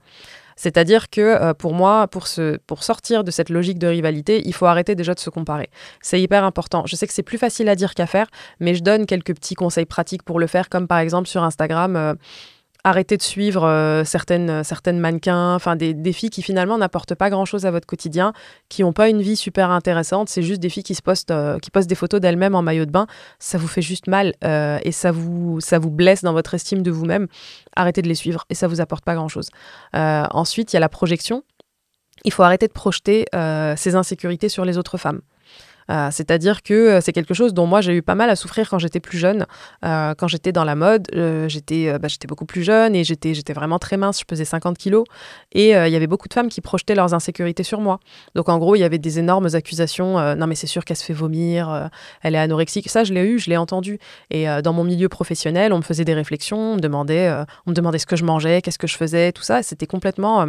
[0.58, 4.54] C'est-à-dire que euh, pour moi, pour, se, pour sortir de cette logique de rivalité, il
[4.54, 5.70] faut arrêter déjà de se comparer.
[6.02, 6.84] C'est hyper important.
[6.86, 8.28] Je sais que c'est plus facile à dire qu'à faire,
[8.60, 11.96] mais je donne quelques petits conseils pratiques pour le faire, comme par exemple sur Instagram.
[11.96, 12.14] euh,
[12.84, 17.66] arrêter de suivre euh, certaines, certaines mannequins, enfin des, filles qui finalement n'apportent pas grand-chose
[17.66, 18.34] à votre quotidien,
[18.70, 20.30] qui n'ont pas une vie super intéressante.
[20.30, 22.86] C'est juste des filles qui se postent, euh, qui postent des photos d'elles-mêmes en maillot
[22.86, 23.08] de bain.
[23.40, 26.82] Ça vous fait juste mal euh, et ça vous, ça vous blesse dans votre estime
[26.82, 27.28] de vous-même.
[27.76, 29.50] Arrêtez de les suivre et ça vous apporte pas grand-chose.
[29.96, 31.44] Euh, ensuite, il y a la projection.
[32.24, 35.22] Il faut arrêter de projeter euh, ses insécurités sur les autres femmes.
[35.90, 38.70] Euh, C'est-à-dire que euh, c'est quelque chose dont moi j'ai eu pas mal à souffrir
[38.70, 39.46] quand j'étais plus jeune.
[39.86, 41.08] Euh, quand j'étais dans la mode,
[41.48, 45.06] j'étais bah, j'étais beaucoup plus jeune et j'étais vraiment très mince, je pesais 50 kilos.
[45.54, 48.00] Et il y avait beaucoup de femmes qui projetaient leurs insécurités sur moi.
[48.36, 50.36] Donc en gros, il y avait des énormes accusations.
[50.36, 51.90] non mais c'est sûr qu'elle se fait vomir,
[52.22, 52.90] elle est anorexique.
[52.90, 54.00] Ça, je l'ai eu, je l'ai entendu.
[54.30, 58.16] Et dans mon milieu professionnel, on me faisait des réflexions, on me demandait ce que
[58.16, 59.64] je mangeais, qu'est-ce que je faisais, tout ça.
[59.64, 60.48] C'était complètement...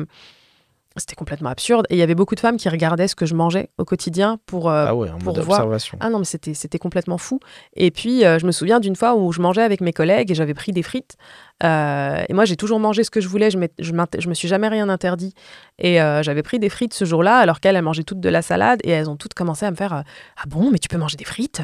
[0.96, 1.86] c'était complètement absurde.
[1.90, 4.38] Et il y avait beaucoup de femmes qui regardaient ce que je mangeais au quotidien
[4.46, 5.96] pour, euh, ah ouais, en pour mode voir- observation.
[6.00, 7.38] ah non, mais c'était, c'était complètement fou.
[7.74, 10.34] Et puis, euh, je me souviens d'une fois où je mangeais avec mes collègues et
[10.34, 11.16] j'avais pris des frites.
[11.64, 13.50] Euh, et moi, j'ai toujours mangé ce que je voulais.
[13.50, 15.34] Je, je, me suis jamais rien interdit.
[15.78, 18.42] Et euh, j'avais pris des frites ce jour-là, alors qu'elles, elles mangeaient toutes de la
[18.42, 18.80] salade.
[18.84, 20.02] Et elles ont toutes commencé à me faire euh,
[20.36, 21.60] Ah bon, mais tu peux manger des frites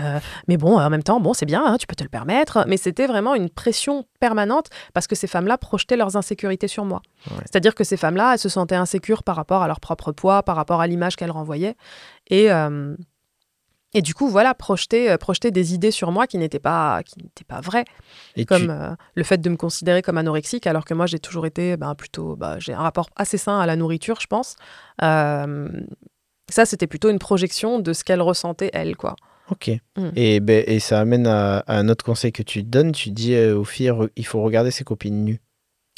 [0.48, 2.64] Mais bon, en même temps, bon, c'est bien, hein, tu peux te le permettre.
[2.66, 7.02] Mais c'était vraiment une pression permanente parce que ces femmes-là projetaient leurs insécurités sur moi.
[7.30, 7.36] Ouais.
[7.44, 10.56] C'est-à-dire que ces femmes-là, elles se sentaient insécures par rapport à leur propre poids, par
[10.56, 11.76] rapport à l'image qu'elles renvoyaient.
[12.30, 12.48] Et.
[13.94, 17.18] Et du coup, voilà, projeter, euh, projeter des idées sur moi qui n'étaient pas, qui
[17.22, 17.84] n'étaient pas vraies,
[18.36, 21.18] Et comme tu- euh, le fait de me considérer comme anorexique, alors que moi, j'ai
[21.18, 24.56] toujours été ben, plutôt, bah, j'ai un rapport assez sain à la nourriture, je pense.
[25.02, 25.68] Euh,
[26.50, 29.16] ça, c'était plutôt une projection de ce qu'elle ressentait elle, quoi.
[29.50, 29.70] Ok.
[29.96, 30.08] Mm.
[30.16, 32.92] Et, ben, et ça amène à, à un autre conseil que tu donnes.
[32.92, 35.40] Tu dis euh, aux filles, il faut regarder ses copines nues.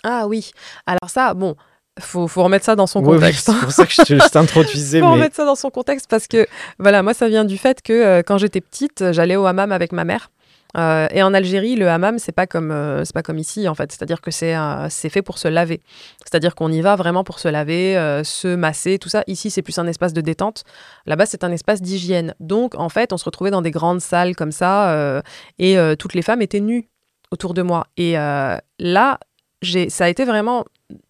[0.05, 0.51] Ah oui.
[0.87, 1.57] Alors ça, bon,
[1.99, 3.47] faut, faut remettre ça dans son Ouais, oui, contexte.
[3.51, 5.01] c'est pour ça que je t'introduisais.
[5.01, 5.13] faut mais...
[5.13, 6.47] remettre ça dans son contexte parce que
[6.79, 9.93] voilà, moi ça vient du fait que euh, quand j'étais petite, j'allais au hammam avec
[9.93, 10.31] ma mère.
[10.77, 13.75] Euh, et en Algérie, le hammam, c'est pas comme euh, c'est pas comme ici en
[13.75, 13.91] fait.
[13.93, 15.81] C'est-à-dire que c'est euh, c'est fait pour se laver.
[16.25, 17.95] C'est-à-dire qu'on y va vraiment pour se laver,
[18.25, 19.23] se masser, tout ça.
[19.27, 20.65] Ici, c'est plus un espace de détente.
[21.07, 22.35] Là-bas, c'est un espace d'hygiène.
[22.41, 25.23] Donc, en fait, on se retrouvait dans des grandes salles comme ça,
[25.59, 26.89] et toutes les femmes étaient nues
[27.31, 27.87] autour de moi.
[27.97, 29.21] Et là,
[29.63, 30.65] j'ai ça a été vraiment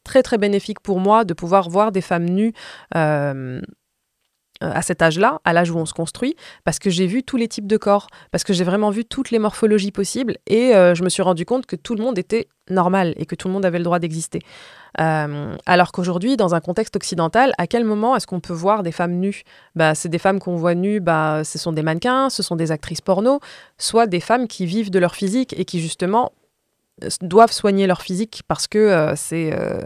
[0.05, 2.53] très très bénéfique pour moi de pouvoir voir des femmes nues.
[4.62, 7.37] euh, à cet âge-là, à l'âge où on se construit, parce que j'ai vu tous
[7.37, 10.95] les types de corps, parce que j'ai vraiment vu toutes les morphologies possibles, et euh,
[10.95, 13.55] je me suis rendu compte que tout le monde était normal et que tout le
[13.55, 14.41] monde avait le droit d'exister.
[15.01, 18.93] Euh, alors qu'aujourd'hui, dans un contexte occidental, à quel moment est-ce qu'on peut voir des
[18.93, 19.43] femmes nues?
[19.74, 22.72] Bah, C'est des femmes qu'on voit nues, bah, ce sont des mannequins, ce sont des
[22.72, 23.41] actrices porno,
[23.79, 26.33] soit des femmes qui vivent de leur physique et qui justement
[27.20, 29.80] doivent soigner leur physique parce que euh, c'est euh,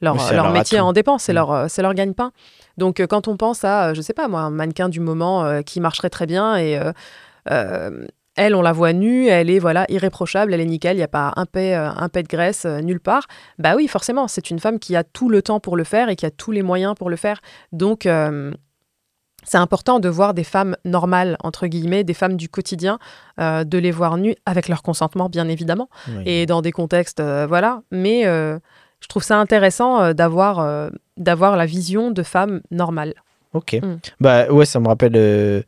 [0.00, 0.86] leur, Oui, c'est leur leur métier atout.
[0.86, 1.36] en dépend, c'est Mm.
[1.36, 2.32] leur, euh, c'est leur gagne-pain.
[2.78, 5.80] Donc quand on pense à, je sais pas moi, un mannequin du moment euh, qui
[5.80, 6.80] marcherait très bien et
[8.36, 11.08] elle, on la voit nue, elle est voilà irréprochable, elle est nickel, il n'y a
[11.08, 13.26] pas un pet, un pet de graisse nulle part.
[13.58, 16.16] Bah oui, forcément, c'est une femme qui a tout le temps pour le faire et
[16.16, 17.40] qui a tous les moyens pour le faire.
[17.70, 18.08] Donc
[19.44, 22.98] c'est important de voir des femmes normales, entre guillemets, des femmes du quotidien,
[23.40, 26.22] euh, de les voir nues avec leur consentement, bien évidemment Oui.
[26.26, 27.82] et dans des contextes, euh, voilà.
[27.90, 28.58] Mais euh,
[29.00, 33.14] je trouve ça intéressant d'avoir d'avoir la vision de femmes normales.
[33.52, 33.74] Ok.
[33.82, 33.96] Mm.
[34.20, 35.64] Bah ouais, ça me rappelle.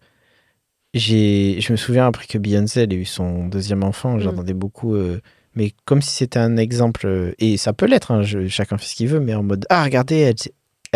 [0.94, 4.20] j'ai, je me souviens après que Beyoncé elle a eu son deuxième enfant, Mm.
[4.20, 4.96] j'entendais beaucoup.
[5.54, 9.08] mais comme si c'était un exemple, et ça peut l'être, hein, chacun fait ce qu'il
[9.08, 10.34] veut, mais en mode ah regardez, elle,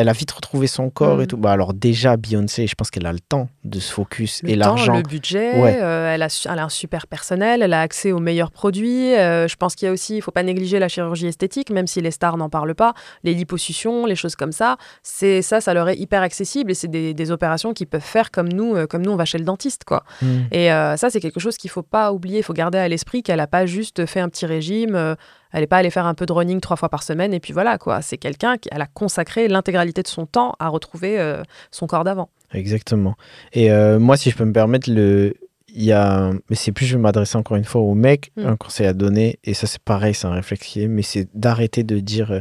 [0.01, 1.23] elle a vite retrouvé son corps Mm.
[1.23, 1.37] et tout.
[1.37, 4.57] Bah alors déjà Beyoncé, je pense qu'elle a le temps de se focus Le et
[4.57, 4.97] l'argent.
[4.97, 5.79] le budget, Ouais.
[5.81, 9.15] euh, elle, a, elle a un super personnel, elle a accès aux meilleurs produits.
[9.15, 11.87] euh, je pense qu'il y a aussi, il faut pas négliger la chirurgie esthétique, même
[11.87, 12.95] si les stars n'en parlent pas.
[13.25, 16.89] Les liposuctions, les choses comme ça, c'est ça, ça leur est hyper accessible et c'est
[16.89, 19.45] des, des opérations qu'ils peuvent faire comme nous, euh, comme nous on va chez le
[19.45, 20.05] dentiste, quoi.
[20.23, 20.27] Mm.
[20.53, 22.39] Et ça, c'est quelque chose qu'il faut pas oublier.
[22.39, 25.17] Il faut garder à l'esprit qu'elle n'a pas juste fait un petit régime.
[25.53, 27.53] Elle n'est pas allée faire un peu de running trois fois par semaine et puis
[27.53, 28.03] voilà quoi.
[28.03, 32.05] C'est quelqu'un qui elle a consacré l'intégralité de son temps à retrouver euh, son corps
[32.05, 32.29] d'avant.
[32.53, 33.17] Exactement.
[33.53, 35.35] Et euh, moi, si je peux me permettre, le...
[35.69, 36.31] il y a...
[36.49, 38.47] Mais c'est plus, je vais m'adresser encore une fois aux mecs, Mm.
[38.47, 42.01] un conseil à donner, et ça c'est pareil, c'est un réflexe mais c'est d'arrêter de
[42.01, 42.41] dire euh,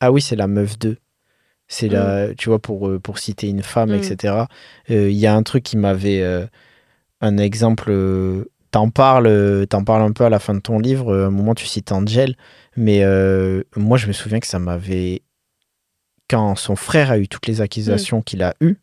[0.00, 0.96] Ah oui, c'est la meuf d'eux.
[1.68, 2.34] C'est la...
[2.34, 3.94] Tu vois, pour, pour citer une femme, Mm.
[3.94, 4.34] etc.
[4.90, 6.22] Euh, Il y a un truc qui m'avait...
[7.20, 7.90] Un exemple...
[8.76, 11.26] T'en parles, euh, t'en parles un peu à la fin de ton livre, euh, à
[11.28, 12.36] un moment tu cites Angel,
[12.76, 15.22] mais euh, moi je me souviens que ça m'avait...
[16.28, 18.76] Quand son frère a eu toutes les accusations qu'il a eues,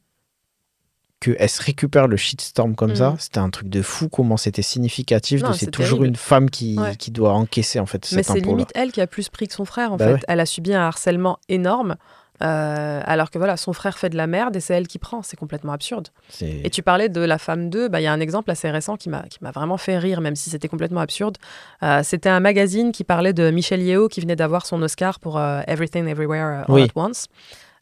[1.20, 3.16] qu'elle se récupère le shitstorm comme ça, Mhm.
[3.20, 6.08] c'était un truc de fou comment c'était significatif c'est toujours terrible.
[6.08, 6.96] une femme qui, Ouais.
[6.96, 9.64] qui doit encaisser en fait Mais c'est limite elle qui a plus pris que son
[9.66, 10.14] frère en Bah fait.
[10.14, 10.20] ouais.
[10.28, 11.98] Elle a subi un harcèlement énorme.
[12.44, 15.22] Euh, alors que voilà, son frère fait de la merde et c'est elle qui prend.
[15.22, 16.10] C'est complètement absurde.
[16.42, 18.98] Et tu parlais de la femme 2, bah, il y a un exemple assez récent
[18.98, 19.24] qui m'a
[19.54, 21.38] vraiment fait rire, même si c'était complètement absurde.
[21.84, 25.38] Euh, c'était un magazine qui parlait de Michelle Yeoh qui venait d'avoir son Oscar pour
[25.38, 26.84] euh, Everything Everywhere All Oui.
[26.84, 27.28] at Once.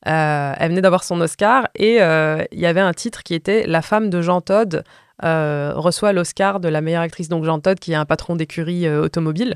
[0.04, 4.10] Elle venait d'avoir son Oscar et il y avait un titre qui était La femme
[4.10, 4.84] de Jean Todt
[5.24, 7.30] euh, reçoit l'Oscar de la meilleure actrice.
[7.30, 9.56] Donc Jean Todt, qui est un patron d'écurie euh, automobile.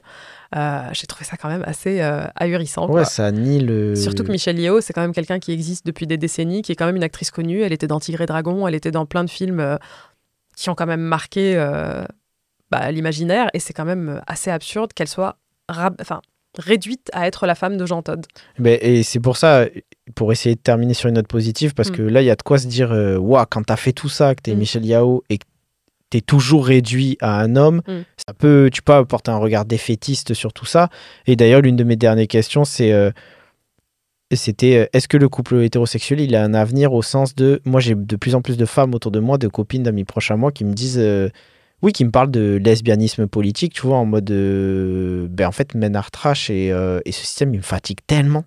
[0.56, 2.02] Euh, J'ai trouvé ça quand même assez
[2.36, 2.88] ahurissant.
[2.88, 3.00] quoi.
[3.02, 3.96] Ouais, ça nie le.
[3.96, 6.76] Surtout que Michelle Yeoh, c'est quand même quelqu'un qui existe depuis des décennies, qui est
[6.76, 7.62] quand même une actrice connue.
[7.62, 9.78] Elle était dans Tigre et Dragon, elle était dans plein de films
[10.56, 11.56] qui ont quand même marqué
[12.72, 13.50] bah, l'imaginaire.
[13.54, 15.38] Et c'est quand même assez absurde qu'elle soit
[15.70, 16.22] rab- enfin,
[16.58, 18.22] réduite à être la femme de Jean Todt.
[18.60, 19.66] Ben, et c'est pour ça,
[20.16, 21.96] pour essayer de terminer sur une note positive, parce Mm.
[21.96, 24.08] que là, il y a de quoi se dire euh, Ouah, quand t'as fait tout
[24.10, 24.60] ça, que t'es Mm.
[24.60, 25.46] Michel Yao et que
[26.16, 28.02] t'es toujours réduit à un homme, Mm.
[28.26, 30.88] ça peut, tu peux apporter un regard défaitiste sur tout ça.
[31.28, 32.94] Et d'ailleurs, l'une de mes dernières questions, c'est.
[32.94, 33.12] euh,
[34.34, 37.80] c'était euh, est-ce que le couple hétérosexuel il a un avenir au sens de moi
[37.80, 40.36] j'ai de plus en plus de femmes autour de moi de copines d'amis proches à
[40.36, 41.30] moi qui me disent euh,
[41.84, 45.76] oui qui me parlent de lesbianisme politique tu vois en mode euh, ben en fait
[45.76, 46.70] men are trash et,
[47.06, 48.46] et ce système il me fatigue tellement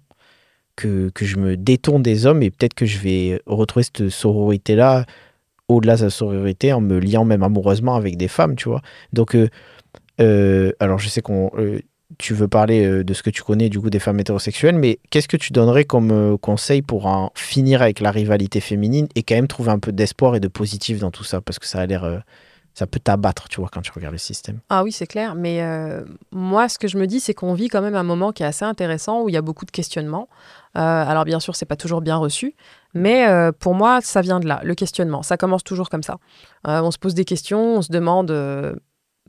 [0.74, 4.74] que, que je me détourne des hommes et peut-être que je vais retrouver cette sororité
[4.74, 5.06] là
[5.68, 9.34] au-delà de la sororité en me liant même amoureusement avec des femmes tu vois donc
[9.34, 9.48] euh,
[10.20, 11.80] euh, alors je sais qu'on euh,
[12.16, 15.28] tu veux parler de ce que tu connais du coup des femmes hétérosexuelles, mais qu'est-ce
[15.28, 19.46] que tu donnerais comme conseil pour en finir avec la rivalité féminine et quand même
[19.46, 21.42] trouver un peu d'espoir et de positif dans tout ça?
[21.42, 22.22] Parce que ça a l'air.
[22.72, 24.60] ça peut t'abattre, tu vois, quand tu regardes le système.
[24.70, 25.34] Ah oui, c'est clair.
[25.34, 25.62] Mais
[26.32, 28.46] moi, ce que je me dis, c'est qu'on vit quand même un moment qui est
[28.46, 30.30] assez intéressant où il y a beaucoup de questionnements.
[30.78, 32.54] Euh, alors bien sûr, c'est pas toujours bien reçu,
[32.94, 35.22] mais euh, pour moi, ça vient de là, le questionnement.
[35.22, 36.18] Ça commence toujours comme ça.
[36.68, 38.30] Euh, on se pose des questions, on se demande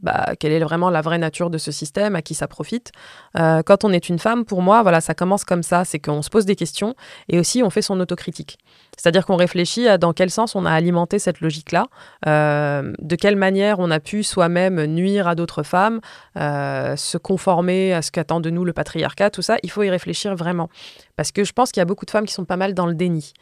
[0.01, 2.91] bah, quelle est vraiment la vraie nature de ce système, à qui ça profite.
[3.37, 6.21] Euh, quand on est une femme, pour moi, voilà, ça commence comme ça, c'est qu'on
[6.21, 6.95] se pose des questions
[7.27, 8.57] et aussi on fait son autocritique.
[8.97, 11.87] C'est-à-dire qu'on réfléchit à dans quel sens on a alimenté cette logique-là,
[12.27, 15.99] euh, de quelle manière on a pu soi-même nuire à d'autres femmes,
[16.37, 19.89] euh, se conformer à ce qu'attend de nous le patriarcat, tout ça, il faut y
[19.89, 20.69] réfléchir vraiment.
[21.15, 22.85] Parce que je pense qu'il y a beaucoup de femmes qui sont pas mal dans
[22.85, 23.33] le déni.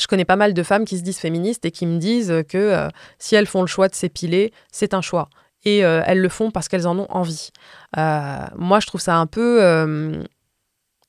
[0.00, 2.56] Je connais pas mal de femmes qui se disent féministes et qui me disent que
[2.56, 2.88] euh,
[3.18, 5.28] si elles font le choix de s'épiler, c'est un choix.
[5.64, 7.50] Et euh, elles le font parce qu'elles en ont envie.
[7.98, 9.60] Euh, moi, je trouve ça un peu...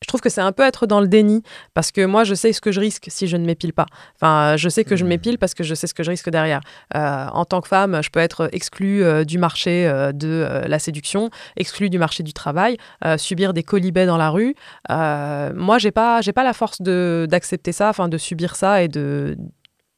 [0.02, 1.44] euh, je trouve que c'est un peu être dans le déni
[1.74, 3.86] parce que moi je sais ce que je risque si je ne m'épile pas.
[4.16, 5.10] Enfin, je sais que je Mhm.
[5.10, 6.62] m'épile parce que je sais ce que je risque derrière.
[6.96, 10.68] Euh, en tant que femme, je peux être exclue euh, du marché euh, de euh,
[10.68, 14.56] la séduction, exclue du marché du travail, euh, subir des colibets dans la rue.
[14.90, 18.82] Euh, moi, j'ai pas, j'ai pas la force de d'accepter ça, enfin de subir ça
[18.84, 19.38] et de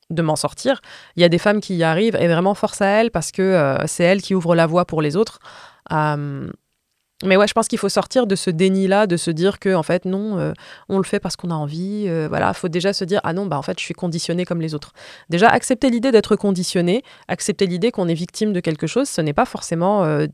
[0.09, 0.81] de m'en sortir.
[1.15, 3.41] Il y a des femmes qui y arrivent et vraiment force à elles parce que
[3.41, 5.39] euh, c'est elles qui ouvrent la voie pour les autres.
[7.23, 9.73] Euh, mais ouais, je pense qu'il faut sortir de ce déni-là, de se dire que
[9.73, 10.53] en fait non, euh,
[10.89, 12.05] on le fait parce qu'on a envie.
[12.07, 14.61] euh, voilà, faut déjà se dire ah non, bah en fait je suis conditionné comme
[14.61, 14.91] les autres.
[15.29, 19.33] Déjà accepter l'idée d'être conditionné, accepter l'idée qu'on est victime de quelque chose, ce n'est
[19.33, 20.27] pas forcément euh,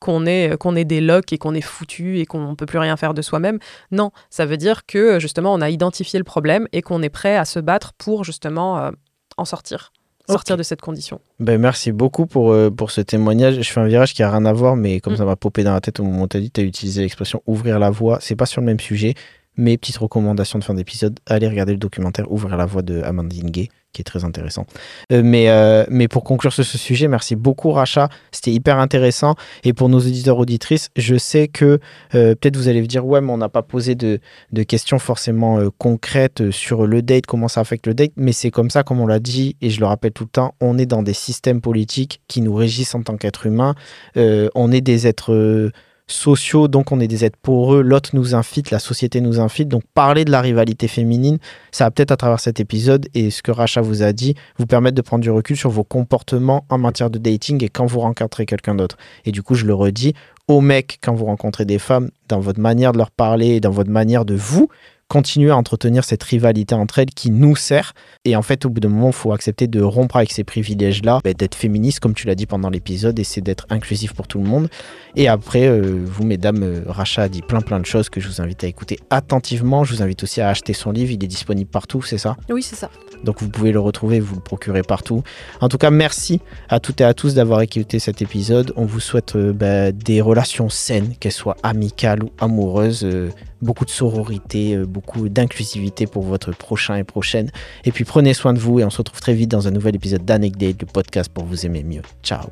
[0.00, 2.96] qu'on est qu'on est des locs et qu'on est foutu et qu'on peut plus rien
[2.96, 3.58] faire de soi-même.
[3.90, 7.36] Non, ça veut dire que justement on a identifié le problème et qu'on est prêt
[7.36, 8.90] à se battre pour justement euh,
[9.36, 9.92] en sortir,
[10.30, 11.20] sortir de cette condition.
[11.38, 13.60] Ben, merci beaucoup pour, euh, pour ce témoignage.
[13.60, 15.18] Je fais un virage qui a rien à voir, mais comme Mm.
[15.18, 17.02] ça m'a popé dans la tête au moment où tu as dit, tu as utilisé
[17.02, 18.18] l'expression ouvrir la voie.
[18.20, 19.14] C'est pas sur le même sujet,
[19.56, 23.50] mais petite recommandation de fin d'épisode, allez regarder le documentaire Ouvrir la voie de Amandine
[23.50, 24.66] Gay, qui est très intéressant.
[25.12, 29.34] Euh, mais, euh, mais pour conclure sur ce sujet, merci beaucoup Racha, c'était hyper intéressant.
[29.64, 31.80] Et pour nos auditeurs auditrices, je sais que
[32.14, 34.20] euh, peut-être vous allez vous dire, ouais, mais on n'a pas posé de,
[34.52, 38.70] de questions forcément concrètes sur le date, comment ça affecte le date, mais c'est comme
[38.70, 41.02] ça, comme on l'a dit, et je le rappelle tout le temps, on est dans
[41.02, 43.74] des systèmes politiques qui nous régissent en tant qu'être humain.
[44.16, 45.70] Euh, on est des êtres
[46.12, 49.82] sociaux, donc on est des êtres poreux, l'autre nous infite, la société nous infite, donc
[49.94, 51.38] parler de la rivalité féminine,
[51.70, 54.66] ça va peut-être à travers cet épisode et ce que Racha vous a dit, vous
[54.66, 58.00] permettre de prendre du recul sur vos comportements en matière de dating et quand vous
[58.00, 58.96] rencontrez quelqu'un d'autre.
[59.24, 60.14] Et du coup, je le redis,
[60.48, 63.90] aux mecs, quand vous rencontrez des femmes, dans votre manière de leur parler dans votre
[63.90, 64.68] manière de vous,
[65.10, 67.94] continuer à entretenir cette rivalité entre elles qui nous sert.
[68.24, 71.18] Et en fait, au bout d'un moment, il faut accepter de rompre avec ces privilèges-là,
[71.24, 74.38] bah, d'être féministe, comme tu l'as dit pendant l'épisode, et c'est d'être inclusif pour tout
[74.38, 74.68] le monde.
[75.16, 78.28] Et après, euh, vous, mesdames, euh, Racha a dit plein plein de choses que je
[78.28, 79.82] vous invite à écouter attentivement.
[79.82, 82.36] Je vous invite aussi à acheter son livre, il est disponible partout, c'est ça?
[82.48, 82.88] Oui, c'est ça.
[83.24, 85.22] Donc vous pouvez le retrouver, vous le procurez partout.
[85.60, 88.72] En tout cas, merci à toutes et à tous d'avoir écouté cet épisode.
[88.76, 93.30] On vous souhaite euh, bah, des relations saines, qu'elles soient amicales ou amoureuses, euh,
[93.62, 97.50] beaucoup de sororité, euh, beaucoup d'inclusivité pour votre prochain et prochaine.
[97.84, 99.94] Et puis prenez soin de vous et on se retrouve très vite dans un nouvel
[99.94, 102.02] épisode d'Anecdate, le podcast pour vous aimer mieux.
[102.22, 102.46] Ciao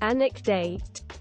[0.00, 1.19] Anecdate.